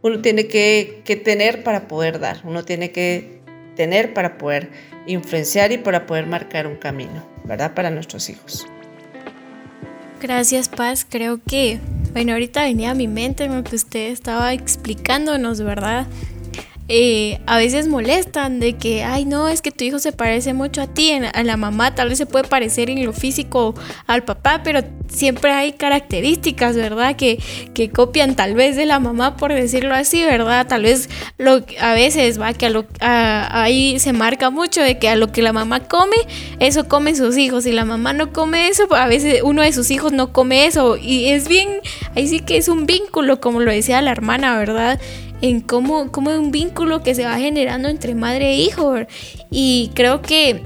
[0.00, 3.40] uno tiene que, que tener para poder dar, uno tiene que
[3.74, 4.70] tener para poder
[5.08, 7.74] influenciar y para poder marcar un camino, ¿verdad?
[7.74, 8.64] Para nuestros hijos.
[10.22, 11.04] Gracias, Paz.
[11.08, 11.80] Creo que
[12.16, 16.06] bueno, ahorita venía a mi mente lo que usted estaba explicándonos, ¿verdad?
[16.88, 20.82] Eh, a veces molestan de que, ay, no, es que tu hijo se parece mucho
[20.82, 23.74] a ti, a la mamá, tal vez se puede parecer en lo físico
[24.06, 27.16] al papá, pero siempre hay características, ¿verdad?
[27.16, 27.42] Que,
[27.74, 30.66] que copian tal vez de la mamá, por decirlo así, ¿verdad?
[30.66, 35.08] Tal vez lo, a veces va que a lo, ahí se marca mucho de que
[35.08, 36.16] a lo que la mamá come,
[36.60, 37.64] eso comen sus hijos.
[37.64, 40.96] Si la mamá no come eso, a veces uno de sus hijos no come eso.
[40.96, 41.68] Y es bien,
[42.14, 45.00] ahí sí que es un vínculo, como lo decía la hermana, ¿verdad?
[45.40, 48.94] En cómo, cómo un vínculo que se va generando entre madre e hijo.
[49.50, 50.62] Y creo que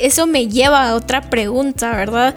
[0.00, 2.34] eso me lleva a otra pregunta, ¿verdad?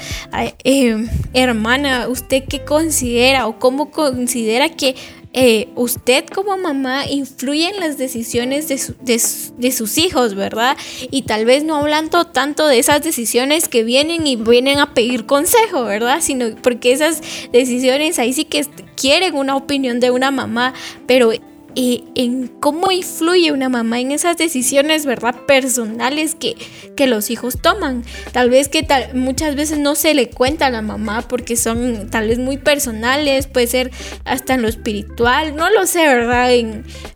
[0.64, 4.96] Eh, hermana, ¿usted qué considera o cómo considera que
[5.32, 9.22] eh, usted como mamá influye en las decisiones de,
[9.58, 10.76] de, sus hijos, ¿verdad?
[11.12, 15.28] Y tal vez no hablando tanto de esas decisiones que vienen y vienen a pedir
[15.28, 16.20] consejo, ¿verdad?
[16.22, 18.66] Sino porque esas decisiones ahí sí que
[18.96, 20.74] quieren una opinión de una mamá,
[21.06, 21.32] pero
[21.76, 25.36] en cómo influye una mamá en esas decisiones, ¿verdad?
[25.48, 26.56] Personales que,
[26.96, 28.04] que los hijos toman.
[28.32, 32.10] Tal vez que tal, muchas veces no se le cuenta a la mamá porque son
[32.10, 33.92] tal vez muy personales, puede ser
[34.26, 36.50] hasta en lo espiritual, no lo sé, ¿verdad?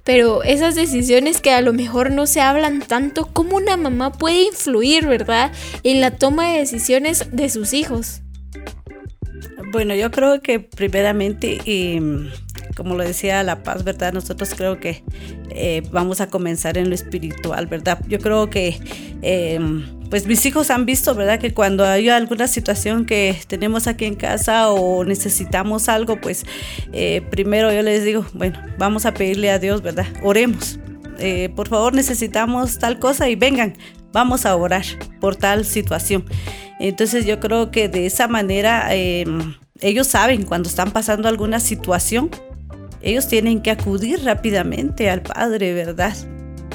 [0.04, 4.44] pero esas decisiones que a lo mejor no se hablan tanto, ¿cómo una mamá puede
[4.44, 5.52] influir, ¿verdad?
[5.84, 8.22] En la toma de decisiones de sus hijos.
[9.72, 11.60] Bueno, yo creo que primeramente...
[11.66, 12.30] Em,
[12.76, 14.14] como lo decía La Paz, ¿verdad?
[14.14, 15.04] Nosotros creo que
[15.50, 18.00] eh, vamos a comenzar en lo espiritual, ¿verdad?
[18.08, 18.80] Yo creo que,
[19.22, 19.60] eh,
[20.10, 21.40] pues mis hijos han visto, ¿verdad?
[21.40, 26.46] Que cuando hay alguna situación que tenemos aquí en casa o necesitamos algo, pues
[26.92, 30.08] eh, primero yo les digo, bueno, vamos a pedirle a Dios, ¿verdad?
[30.24, 30.80] Oremos.
[31.56, 33.76] por favor, necesitamos tal cosa y vengan,
[34.14, 34.86] vamos a orar
[35.20, 36.24] por tal situación.
[36.80, 38.90] Entonces yo creo que de esa manera
[39.82, 42.30] ellos saben cuando están pasando alguna situación
[43.02, 46.16] ellos tienen que acudir rápidamente al Padre, ¿verdad?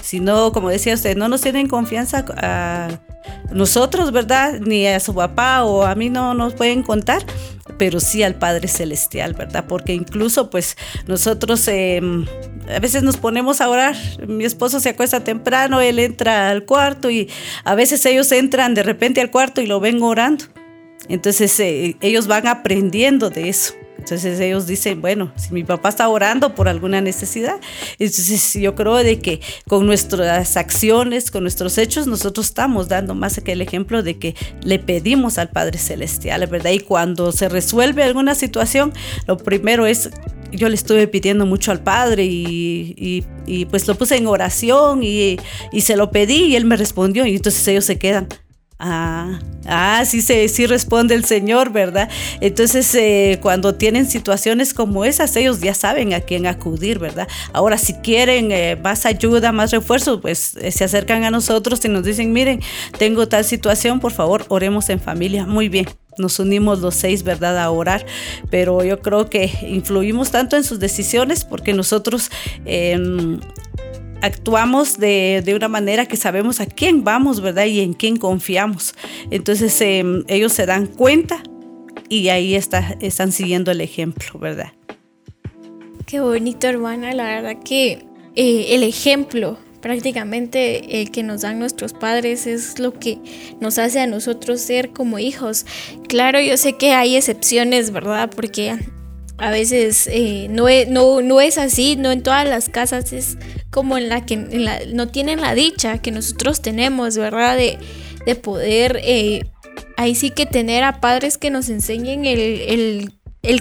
[0.03, 3.01] Si no, como decía usted, no nos tienen confianza a
[3.51, 4.61] nosotros, ¿verdad?
[4.61, 7.25] Ni a su papá o a mí no nos pueden contar,
[7.79, 9.65] pero sí al Padre Celestial, ¿verdad?
[9.69, 10.77] Porque incluso pues
[11.07, 12.27] nosotros em,
[12.75, 17.11] a veces nos ponemos a orar, mi esposo se acuesta temprano, él entra al cuarto
[17.11, 17.31] y
[17.65, 20.45] a veces ellos entran de repente al cuarto y lo ven orando.
[21.09, 23.75] Entonces eh, ellos van aprendiendo de eso.
[23.99, 27.61] Entonces ellos dicen, bueno, si mi papá está orando por alguna necesidad,
[27.99, 33.41] entonces yo creo de que con nuestras acciones, con nuestros hechos, nosotros estamos dando más
[33.41, 36.71] que el ejemplo de que le pedimos al Padre Celestial, ¿verdad?
[36.71, 38.93] Y cuando se resuelve alguna situación,
[39.27, 40.11] lo primero es
[40.51, 43.25] yo le estuve pidiendo mucho al Padre y,
[43.71, 45.39] pues lo puse en oración y,
[45.73, 48.29] y, se lo pedí y Él me respondió y entonces ellos se quedan,
[48.81, 52.09] Ah, ah, sí, se, sí responde el Señor, ¿verdad?
[52.41, 57.27] Entonces, eh, cuando tienen situaciones como esas, ellos ya saben a quién acudir, ¿verdad?
[57.53, 61.89] Ahora, si quieren eh, más ayuda, más refuerzo, pues eh, se acercan a nosotros y
[61.89, 62.61] nos dicen, miren,
[62.99, 65.45] tengo tal situación, por favor, oremos en familia.
[65.45, 68.07] Muy bien, nos unimos los seis, ¿verdad?, a orar,
[68.49, 72.31] pero yo creo que influimos tanto en sus decisiones porque nosotros
[72.65, 73.41] em,
[74.23, 77.67] actuamos de, de, una manera que sabemos a quién vamos, ¿verdad?
[77.67, 78.95] Y en quién confiamos.
[79.31, 81.43] Entonces em, ellos se dan cuenta
[82.09, 84.73] y ahí está, están siguiendo el ejemplo, ¿verdad?
[86.07, 87.13] Qué bonito, hermana.
[87.13, 88.05] La verdad que
[88.35, 93.19] eh, el ejemplo prácticamente el que nos dan nuestros padres es lo que
[93.61, 95.67] nos hace a nosotros ser como hijos.
[96.09, 98.31] Claro, yo sé que hay excepciones, ¿verdad?
[98.35, 98.77] Porque
[99.39, 103.39] a veces eh, no, es, no, no, es así, no en todas las casas es
[103.71, 104.37] como en la que
[104.93, 107.57] no tienen la dicha que nosotros tenemos, ¿verdad?
[107.57, 107.79] De,
[108.27, 109.45] de poder eh,
[109.97, 113.13] ahí sí que tener a padres que nos enseñen el,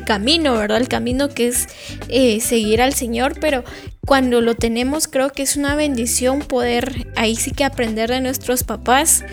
[0.04, 0.80] camino, ¿verdad?
[0.80, 1.68] El camino que es
[2.10, 3.64] eh, seguir al Señor, pero
[4.06, 8.64] cuando lo tenemos creo que es una bendición poder ahí sí que aprender de nuestros
[8.64, 9.24] papás.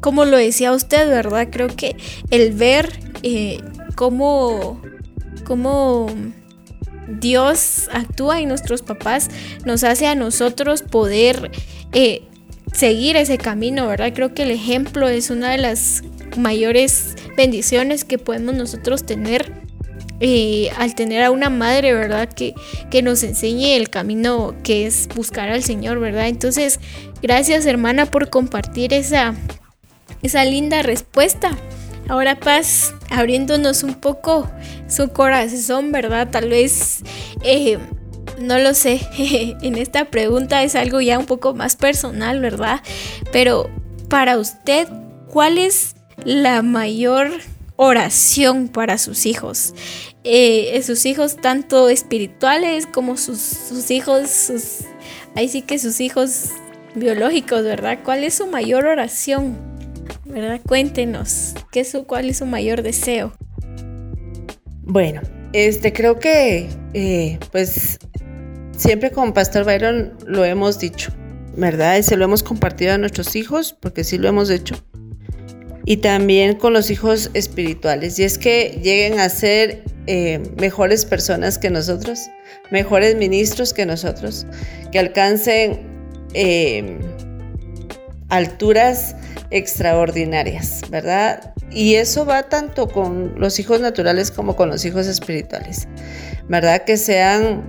[0.00, 1.48] como lo decía usted, ¿verdad?
[1.50, 1.94] Creo que
[2.30, 2.88] el ver
[3.94, 4.80] cómo
[5.50, 6.06] cómo
[7.08, 9.30] Dios actúa en nuestros papás
[9.64, 11.50] nos hace a nosotros poder
[11.92, 12.22] eh,
[12.72, 14.12] seguir ese camino, ¿verdad?
[14.14, 16.04] Creo que el ejemplo es una de las
[16.36, 19.52] mayores bendiciones que podemos nosotros tener
[20.20, 22.28] eh, al tener a una madre, ¿verdad?
[22.32, 22.54] Que,
[22.88, 26.28] que nos enseñe el camino que es buscar al Señor, ¿verdad?
[26.28, 26.78] Entonces,
[27.22, 29.34] gracias hermana por compartir esa,
[30.22, 31.58] esa linda respuesta.
[32.10, 34.50] Ahora Paz, abriéndonos un poco
[34.88, 36.28] su corazón, ¿verdad?
[36.28, 37.02] Tal vez,
[37.44, 37.78] eh,
[38.36, 39.00] no lo sé,
[39.62, 42.82] en esta pregunta es algo ya un poco más personal, ¿verdad?
[43.30, 43.70] Pero
[44.08, 44.88] para usted,
[45.28, 45.94] ¿cuál es
[46.24, 47.30] la mayor
[47.76, 49.72] oración para sus hijos?
[50.24, 54.78] Eh, sus hijos tanto espirituales como sus, sus hijos, sus,
[55.36, 56.46] ahí sí que sus hijos
[56.96, 58.00] biológicos, ¿verdad?
[58.02, 59.69] ¿Cuál es su mayor oración?
[60.24, 60.60] ¿Verdad?
[60.66, 63.32] Cuéntenos, ¿qué es su, ¿cuál es su mayor deseo?
[64.82, 65.20] Bueno,
[65.52, 67.98] este, creo que, eh, pues,
[68.76, 71.12] siempre con Pastor Byron lo hemos dicho,
[71.56, 71.98] ¿verdad?
[71.98, 74.76] Y se lo hemos compartido a nuestros hijos, porque sí lo hemos hecho.
[75.84, 78.18] Y también con los hijos espirituales.
[78.18, 82.28] Y es que lleguen a ser eh, mejores personas que nosotros,
[82.70, 84.46] mejores ministros que nosotros,
[84.92, 85.80] que alcancen
[86.34, 86.98] eh,
[88.30, 89.16] alturas
[89.50, 91.52] extraordinarias, ¿verdad?
[91.70, 95.88] Y eso va tanto con los hijos naturales como con los hijos espirituales,
[96.48, 96.84] ¿verdad?
[96.84, 97.62] Que sean,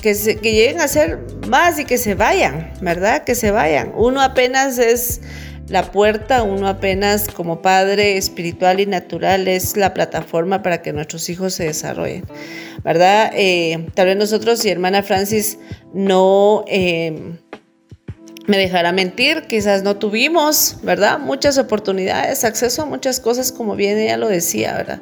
[0.00, 3.24] que, se, que lleguen a ser más y que se vayan, ¿verdad?
[3.24, 3.92] Que se vayan.
[3.96, 5.22] Uno apenas es
[5.68, 11.28] la puerta, uno apenas como padre espiritual y natural es la plataforma para que nuestros
[11.30, 12.24] hijos se desarrollen,
[12.84, 13.30] ¿verdad?
[13.34, 15.58] Eh, tal vez nosotros y hermana Francis
[15.94, 16.64] no...
[16.68, 17.38] Eh,
[18.52, 21.18] me dejará mentir, quizás no tuvimos, ¿verdad?
[21.18, 25.00] Muchas oportunidades, acceso a muchas cosas, como bien ella lo decía, ¿verdad?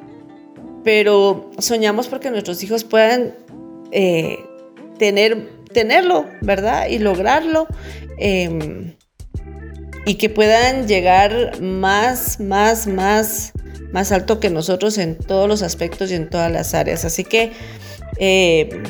[0.84, 3.34] Pero soñamos porque nuestros hijos puedan
[3.90, 4.38] eh,
[4.98, 6.86] tener, tenerlo, ¿verdad?
[6.86, 7.66] Y lograrlo.
[8.18, 8.94] Em,
[10.06, 13.50] y que puedan llegar más, más, más,
[13.92, 17.04] más alto que nosotros en todos los aspectos y en todas las áreas.
[17.04, 17.50] Así que
[18.20, 18.80] eh,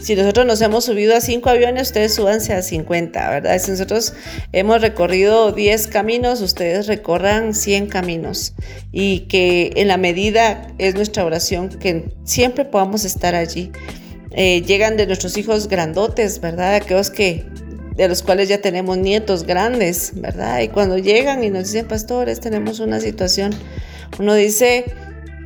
[0.00, 3.58] si nosotros nos hemos subido a cinco aviones, ustedes súbanse a 50, ¿verdad?
[3.58, 4.14] Si nosotros
[4.52, 8.54] hemos recorrido 10 caminos, ustedes recorran 100 caminos.
[8.92, 13.72] Y que en la medida es nuestra oración que siempre podamos estar allí.
[14.32, 16.76] Eh, llegan de nuestros hijos grandotes, ¿verdad?
[16.76, 17.44] Aquellos que
[17.96, 20.60] de los cuales ya tenemos nietos grandes, ¿verdad?
[20.60, 23.52] Y cuando llegan y nos dicen, pastores, tenemos una situación,
[24.18, 24.86] uno dice,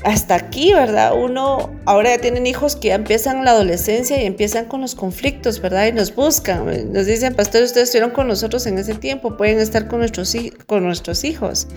[0.04, 1.14] hasta aquí, ¿verdad?
[1.16, 5.60] Uno ahora ya tienen hijos que ya empiezan la adolescencia y empiezan con los conflictos,
[5.60, 5.86] ¿verdad?
[5.86, 9.88] Y nos buscan, nos dicen, pastor, ustedes estuvieron con nosotros en ese tiempo, pueden estar
[9.88, 10.36] con nuestros,
[10.66, 11.68] con nuestros hijos,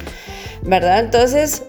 [0.63, 0.99] ¿verdad?
[0.99, 1.63] Entonces,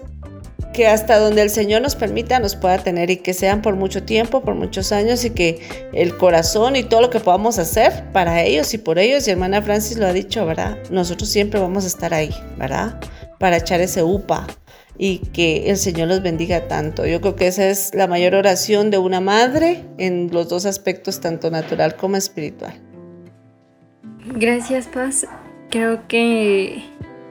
[0.73, 4.03] que hasta donde el Señor nos permita nos pueda tener y que sean por mucho
[4.03, 5.61] tiempo, por muchos años y que
[5.93, 9.61] el corazón y todo lo que podamos hacer para ellos y por ellos, y hermana
[9.61, 10.77] Francis lo ha dicho, ¿verdad?
[10.91, 12.99] Nosotros siempre vamos a estar ahí, ¿verdad?
[13.39, 14.45] Para echar ese upa,
[15.01, 17.07] y que el Señor los bendiga tanto.
[17.07, 21.21] Yo creo que esa es la mayor oración de una madre en los dos aspectos,
[21.21, 22.73] tanto natural como espiritual.
[24.35, 25.25] Gracias, Paz.
[25.69, 26.83] Creo que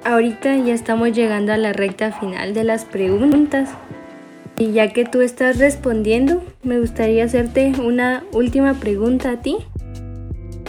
[0.02, 3.68] ahorita ya estamos llegando a la recta final de las preguntas.
[4.59, 9.59] Y ya que tú estás respondiendo, me gustaría hacerte una última pregunta a ti.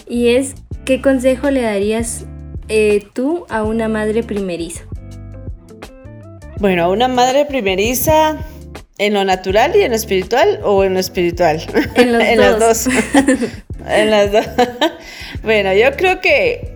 [0.05, 2.25] Y es, ¿qué consejo le darías
[2.67, 4.88] eh, tú a una madre primeriza?
[6.59, 8.37] Bueno, a una madre primeriza
[8.97, 11.61] en lo natural y en lo espiritual o en lo espiritual.
[11.95, 12.95] En, los las dos.
[13.87, 14.45] en las dos.
[15.43, 16.73] bueno, yo creo que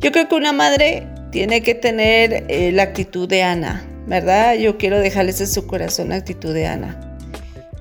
[0.00, 4.54] yo creo que una madre tiene que tener eh, la actitud de Ana, ¿verdad?
[4.54, 7.18] Yo quiero dejarles en su corazón la actitud de Ana.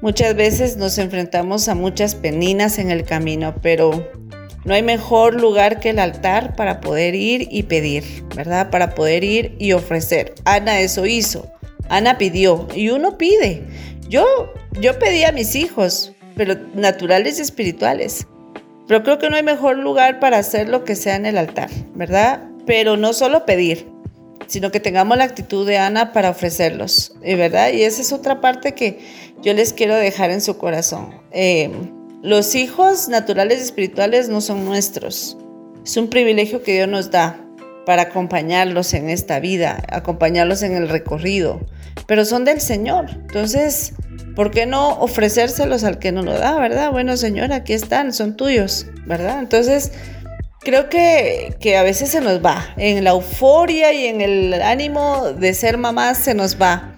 [0.02, 4.12] Muchas veces nos enfrentamos a muchas peninas en el camino, pero
[4.68, 8.04] no hay mejor lugar que el altar para poder ir y pedir,
[8.36, 8.70] ¿verdad?
[8.70, 10.36] Para poder ir y ofrecer.
[10.44, 11.50] Ana eso hizo.
[11.88, 13.64] Ana pidió y uno pide.
[14.10, 14.26] Yo,
[14.82, 18.28] yo pedí a mis hijos, pero naturales y espirituales.
[18.90, 21.70] Pero creo que no hay mejor lugar para hacer lo que sea en el altar,
[21.96, 22.44] ¿verdad?
[22.66, 23.88] Pero no solo pedir,
[24.48, 27.72] sino que tengamos la actitud de Ana para ofrecerlos, ¿verdad?
[27.72, 29.00] Y esa es otra parte que
[29.42, 31.22] yo les quiero dejar en su corazón.
[31.32, 31.72] Eh,
[32.28, 35.38] los hijos naturales y espirituales no son nuestros.
[35.86, 37.40] Es un privilegio que Dios nos da
[37.86, 41.62] para acompañarlos en esta vida, acompañarlos en el recorrido,
[42.06, 43.12] pero son del Señor.
[43.12, 43.94] Entonces,
[44.36, 46.92] ¿por qué no ofrecérselos al que no lo da, verdad?
[46.92, 49.40] Bueno, Señor, aquí están, son tuyos, ¿verdad?
[49.40, 49.94] Entonces,
[50.60, 55.32] creo que, que a veces se nos va, en la euforia y en el ánimo
[55.32, 56.98] de ser mamás se nos va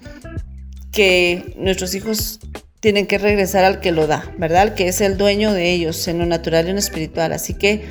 [0.92, 2.40] que nuestros hijos
[2.80, 4.62] tienen que regresar al que lo da, ¿verdad?
[4.62, 7.34] Al que es el dueño de ellos, en lo natural y en lo espiritual.
[7.34, 7.86] Así que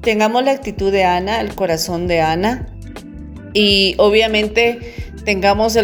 [0.00, 2.66] tengamos la actitud de Ana, el corazón de Ana,
[3.54, 5.78] y obviamente tengamos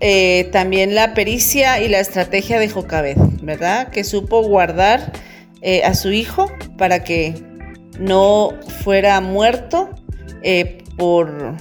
[0.00, 3.88] eh, también la pericia y la estrategia de Jocabed, ¿verdad?
[3.88, 5.12] Que supo guardar
[5.60, 7.34] eh, a su hijo para que
[7.98, 8.50] no
[8.82, 9.90] fuera muerto
[10.42, 11.56] eh, por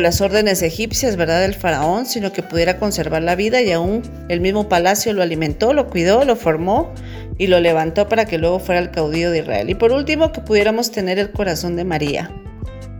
[0.00, 4.40] las órdenes egipcias, ¿verdad?, del faraón, sino que pudiera conservar la vida y aún el
[4.40, 6.92] mismo palacio lo alimentó, lo cuidó, lo formó
[7.38, 9.70] y lo levantó para que luego fuera el caudillo de Israel.
[9.70, 12.30] Y por último, que pudiéramos tener el corazón de María.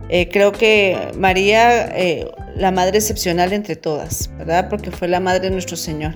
[0.09, 4.69] Eh, creo que María, eh, la madre excepcional entre todas, ¿verdad?
[4.69, 6.15] Porque fue la madre de nuestro Señor.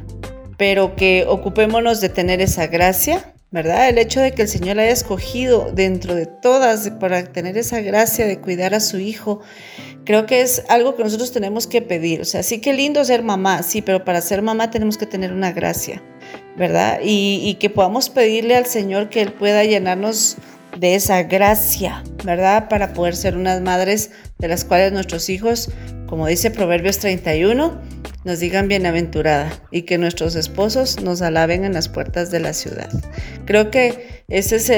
[0.58, 3.90] Pero que ocupémonos de tener esa gracia, ¿verdad?
[3.90, 8.28] El hecho de que el Señor haya escogido dentro de todas para tener esa gracia
[8.28, 9.40] de cuidar a su hijo
[10.08, 12.22] Creo que es algo que nosotros tenemos que pedir.
[12.22, 15.34] O sea, sí que lindo ser mamá, sí, pero para ser mamá tenemos que tener
[15.34, 16.02] una gracia,
[16.56, 17.02] ¿verdad?
[17.04, 20.38] Y, que podamos pedirle al Señor que Él pueda llenarnos
[20.80, 22.70] de esa gracia, ¿verdad?
[22.70, 25.72] Para poder ser unas madres de las cuales nuestros hijos,
[26.08, 27.78] como dice Proverbios 31,
[28.24, 32.90] nos digan bienaventurada y que nuestros esposos nos alaben en las puertas de la ciudad.
[33.46, 34.70] Creo que esa es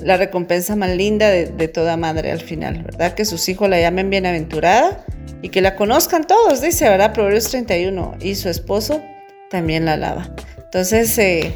[0.00, 3.14] la recompensa más linda de, toda madre al final, ¿verdad?
[3.14, 5.04] Que sus hijos la llamen bienaventurada
[5.42, 7.12] y que la conozcan todos, dice, ¿verdad?
[7.12, 9.02] Proverbios 31, y su esposo
[9.50, 10.34] también la alaba.
[10.56, 11.52] Entonces, eh,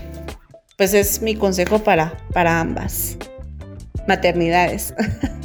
[0.77, 3.17] pues es mi consejo para, para ambas
[4.07, 4.95] maternidades.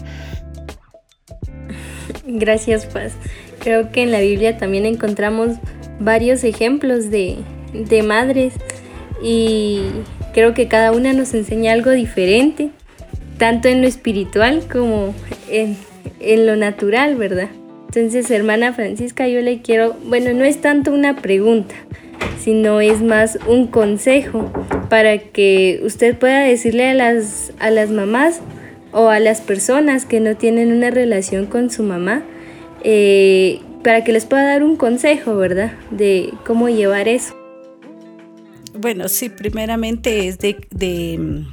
[2.25, 3.13] Gracias, Paz.
[3.59, 5.57] Creo que en la Biblia también encontramos
[5.99, 7.37] varios ejemplos de,
[8.03, 8.53] madres
[9.21, 9.83] y
[10.33, 12.69] creo que cada una nos enseña algo diferente,
[13.37, 15.13] tanto en lo espiritual como
[15.49, 15.77] en,
[16.19, 17.49] en lo natural, ¿verdad?
[17.87, 21.75] Entonces, hermana Francisca, yo le quiero, bueno, no es tanto una pregunta,
[22.39, 24.51] sino es más un consejo
[24.89, 28.41] para que usted pueda decirle a las, a las mamás
[28.91, 32.23] o a las personas que no tienen una relación con su mamá,
[32.83, 35.73] eh, para que les pueda dar un consejo, ¿verdad?
[35.91, 37.42] De cómo llevar eso.
[38.83, 41.45] Bueno, sí, primeramente es de, de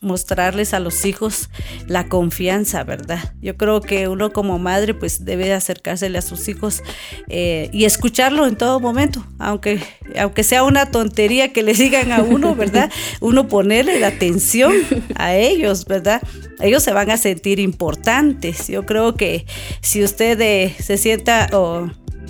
[0.00, 1.48] mostrarles a los hijos
[1.86, 3.32] la confianza, ¿verdad?
[3.40, 6.82] Yo creo que uno como madre pues debe acercársele a sus hijos
[7.28, 9.80] eh, y escucharlo en todo momento, aunque,
[10.18, 12.90] aunque sea una tontería que le digan a uno, ¿verdad?
[13.20, 14.72] Uno ponerle la atención
[15.14, 16.22] a ellos, ¿verdad?
[16.60, 18.66] Ellos se van a sentir importantes.
[18.66, 19.46] Yo creo que
[19.80, 21.48] si usted eh, se sienta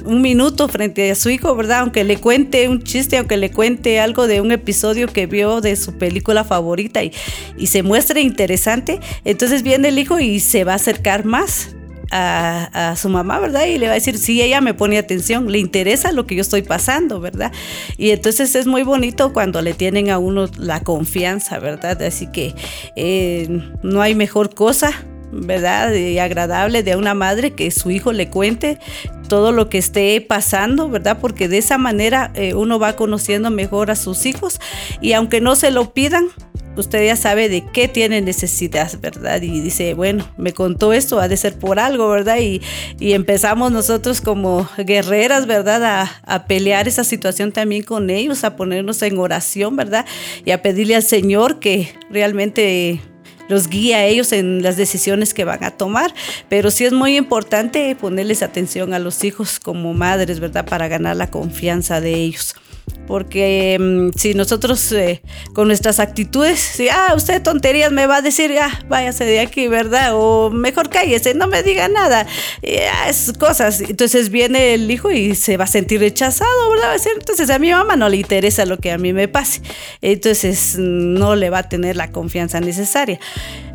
[0.04, 1.80] un minuto frente a su hijo, ¿verdad?
[1.80, 5.76] Aunque le cuente un chiste, aunque le cuente algo de un episodio que vio de
[5.76, 7.12] su película favorita y,
[7.56, 11.70] y se muestre interesante, entonces viene el hijo y se va a acercar más.
[12.16, 13.64] A, a, su mamá, ¿verdad?
[13.66, 16.42] Y le va a decir, sí, ella me pone atención, le interesa lo que yo
[16.42, 17.50] estoy pasando, ¿verdad?
[17.96, 22.00] Y entonces es muy bonito cuando le tienen a uno la confianza, ¿verdad?
[22.02, 22.54] Así que
[22.94, 23.48] eh,
[23.82, 24.92] no hay mejor cosa
[25.34, 25.92] ¿verdad?
[25.92, 28.78] Y agradable de una madre que su hijo le cuente
[29.28, 31.18] todo lo que esté pasando, ¿verdad?
[31.20, 34.60] Porque de esa manera eh, uno va conociendo mejor a sus hijos
[35.00, 36.28] y aunque no se lo pidan,
[36.76, 39.40] usted ya sabe de qué tiene necesidad, ¿verdad?
[39.42, 42.38] Y dice, bueno, me contó esto, ha de ser por algo, ¿verdad?
[42.38, 42.60] Y,
[43.00, 45.84] empezamos nosotros como guerreras, ¿verdad?
[45.84, 50.04] A, a, pelear esa situación también con ellos, a ponernos en oración, ¿verdad?
[50.44, 53.00] Y a pedirle al Señor que realmente
[53.48, 56.14] los guía a ellos en las decisiones que van a tomar.
[56.48, 60.64] Pero sí es muy importante ponerles atención a los hijos como madres, ¿verdad?
[60.64, 62.54] Para ganar la confianza de ellos.
[63.06, 65.22] Porque mm, si nosotros eh,
[65.52, 69.68] con nuestras actitudes, si, ah, usted tonterías me va a decir, ah, váyase de aquí,
[69.68, 70.12] ¿verdad?
[70.14, 72.26] O mejor cállese, no me diga nada.
[72.92, 73.80] Ah, es cosas.
[73.80, 76.96] Entonces viene el hijo y se va a sentir rechazado, ¿verdad?
[77.16, 79.60] Entonces a mi mamá no le interesa lo que a mí me pase.
[80.00, 83.20] Entonces no le va a tener la confianza necesaria.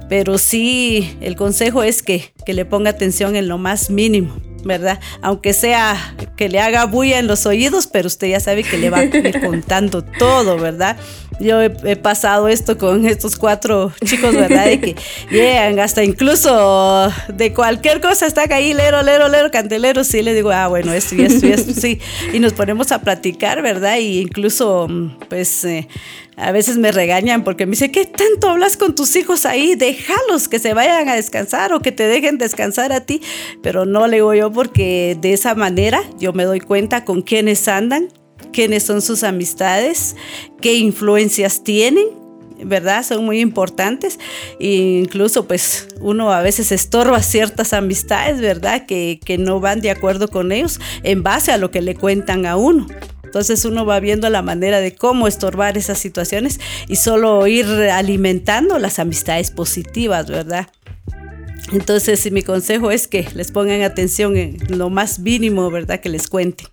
[0.10, 5.00] Pero sí, el consejo es que, que le ponga atención en lo más mínimo ¿verdad?
[5.22, 8.90] Aunque sea que le haga bulla en los oídos, pero usted ya sabe que le
[8.90, 10.98] va a ir contando todo, ¿verdad?
[11.40, 14.66] Yo he, pasado esto con estos cuatro chicos, ¿verdad?
[14.66, 14.96] De que
[15.32, 20.52] llegan hasta incluso de cualquier cosa, están ahí, lero, lero, lero, candelero, sí, le digo,
[20.52, 22.00] ah, bueno, esto y esto y esto, sí.
[22.34, 23.98] Y nos ponemos a platicar, ¿verdad?
[23.98, 24.88] Y incluso,
[25.30, 25.66] pues...
[25.66, 25.88] Eh,
[26.40, 29.76] a veces me regañan porque me dice, ¿qué tanto hablas con tus hijos ahí?
[29.76, 33.22] Déjalos que se vayan a descansar o que te dejen descansar a ti.
[33.62, 37.68] Pero no le digo yo porque de esa manera yo me doy cuenta con quiénes
[37.68, 38.08] andan,
[38.52, 40.16] quiénes son sus amistades,
[40.62, 42.08] qué influencias tienen,
[42.64, 43.04] ¿verdad?
[43.04, 44.20] Son muy importantes.
[44.60, 48.86] E incluso pues uno a veces estorba ciertas amistades, ¿verdad?
[48.86, 52.46] Que, que no van de acuerdo con ellos en base a lo que le cuentan
[52.46, 52.88] a uno.
[53.24, 58.80] Entonces uno va viendo la manera de cómo estorbar esas situaciones y solo ir alimentando
[58.80, 60.68] las amistades positivas, ¿verdad?
[61.72, 66.00] Entonces mi consejo es que les pongan atención en lo más mínimo, ¿verdad?
[66.00, 66.66] Que les cuente.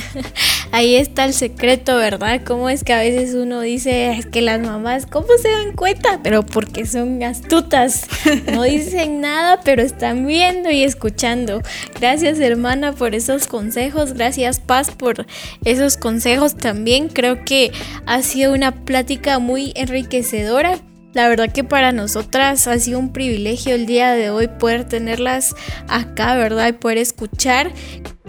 [0.72, 2.42] Ahí está el secreto, ¿verdad?
[2.44, 6.20] Cómo es que a veces uno dice, es que las mamás, ¿cómo se dan cuenta?
[6.22, 8.06] Pero porque son astutas.
[8.52, 11.62] No dicen nada, pero están viendo y escuchando.
[12.00, 14.14] Gracias, hermana, por esos consejos.
[14.14, 15.26] Gracias, Paz, por
[15.64, 17.08] esos consejos también.
[17.08, 17.72] Creo que
[18.06, 20.78] ha sido una plática muy enriquecedora.
[21.12, 25.54] La verdad que para nosotras ha sido un privilegio el día de hoy poder tenerlas
[25.86, 26.68] acá, ¿verdad?
[26.68, 27.70] Y poder escuchar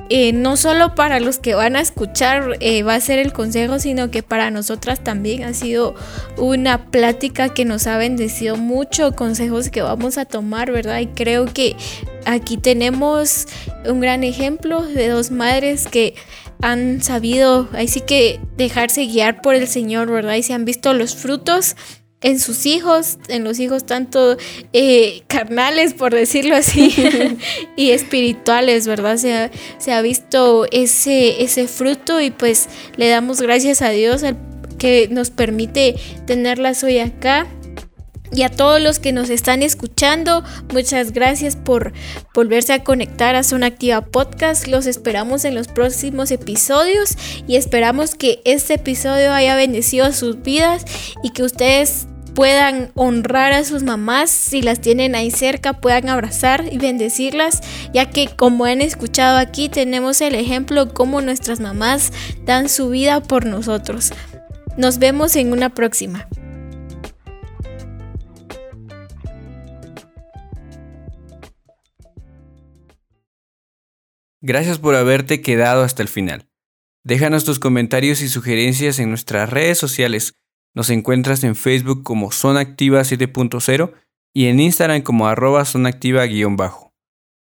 [0.10, 3.80] eh, no solo para los que van a escuchar eh, va a ser el consejo,
[3.80, 5.96] sino que para nosotras también ha sido
[6.38, 11.00] una plática que nos ha bendecido mucho, consejos que vamos a tomar, ¿verdad?
[11.00, 11.76] Y creo que
[12.26, 13.48] aquí tenemos
[13.86, 16.16] un gran ejemplo de dos madres que
[16.62, 20.36] han sabido, ahí sí que dejarse guiar por el Señor, ¿verdad?
[20.36, 21.76] Y se han visto los frutos
[22.24, 24.38] en sus hijos, en los hijos tanto
[24.72, 26.94] eh, carnales, por decirlo así,
[27.76, 29.18] y espirituales, ¿verdad?
[29.18, 34.24] Se ha, se ha visto ese, ese fruto y pues le damos gracias a Dios
[34.80, 35.96] que nos permite
[36.26, 37.48] tenerlas hoy acá.
[38.36, 40.44] Y a todos los que nos están escuchando,
[40.74, 41.94] muchas gracias por
[42.34, 44.66] volverse a conectar a Zona Activa Podcast.
[44.66, 47.16] Los esperamos en los próximos episodios
[47.48, 50.84] y esperamos que este episodio haya bendecido sus vidas
[51.22, 56.66] y que ustedes puedan honrar a sus mamás si las tienen ahí cerca, puedan abrazar
[56.72, 57.62] y bendecirlas,
[57.94, 62.12] ya que como han escuchado aquí tenemos el ejemplo cómo nuestras mamás
[62.46, 64.12] dan su vida por nosotros.
[64.78, 66.28] Nos vemos en una próxima.
[74.42, 76.50] Gracias por haberte quedado hasta el final.
[77.06, 80.36] Déjanos tus comentarios y sugerencias en nuestras redes sociales
[80.74, 83.94] nos encuentras en Facebook como Zona Activa 7.0
[84.34, 85.64] y en Instagram como arroba
[86.52, 86.94] bajo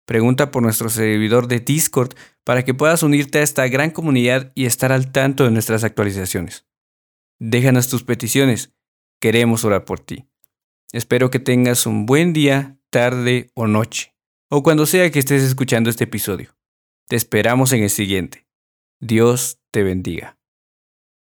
[0.05, 4.65] Pregunta por nuestro servidor de Discord para que puedas unirte a esta gran comunidad y
[4.65, 6.65] estar al tanto de nuestras actualizaciones.
[7.38, 8.73] Déjanos tus peticiones.
[9.21, 10.27] Queremos orar por ti.
[10.91, 14.15] Espero que tengas un buen día, tarde o noche,
[14.49, 16.57] o cuando sea que estés escuchando este episodio.
[17.07, 18.47] Te esperamos en el siguiente.
[18.99, 20.38] Dios te bendiga.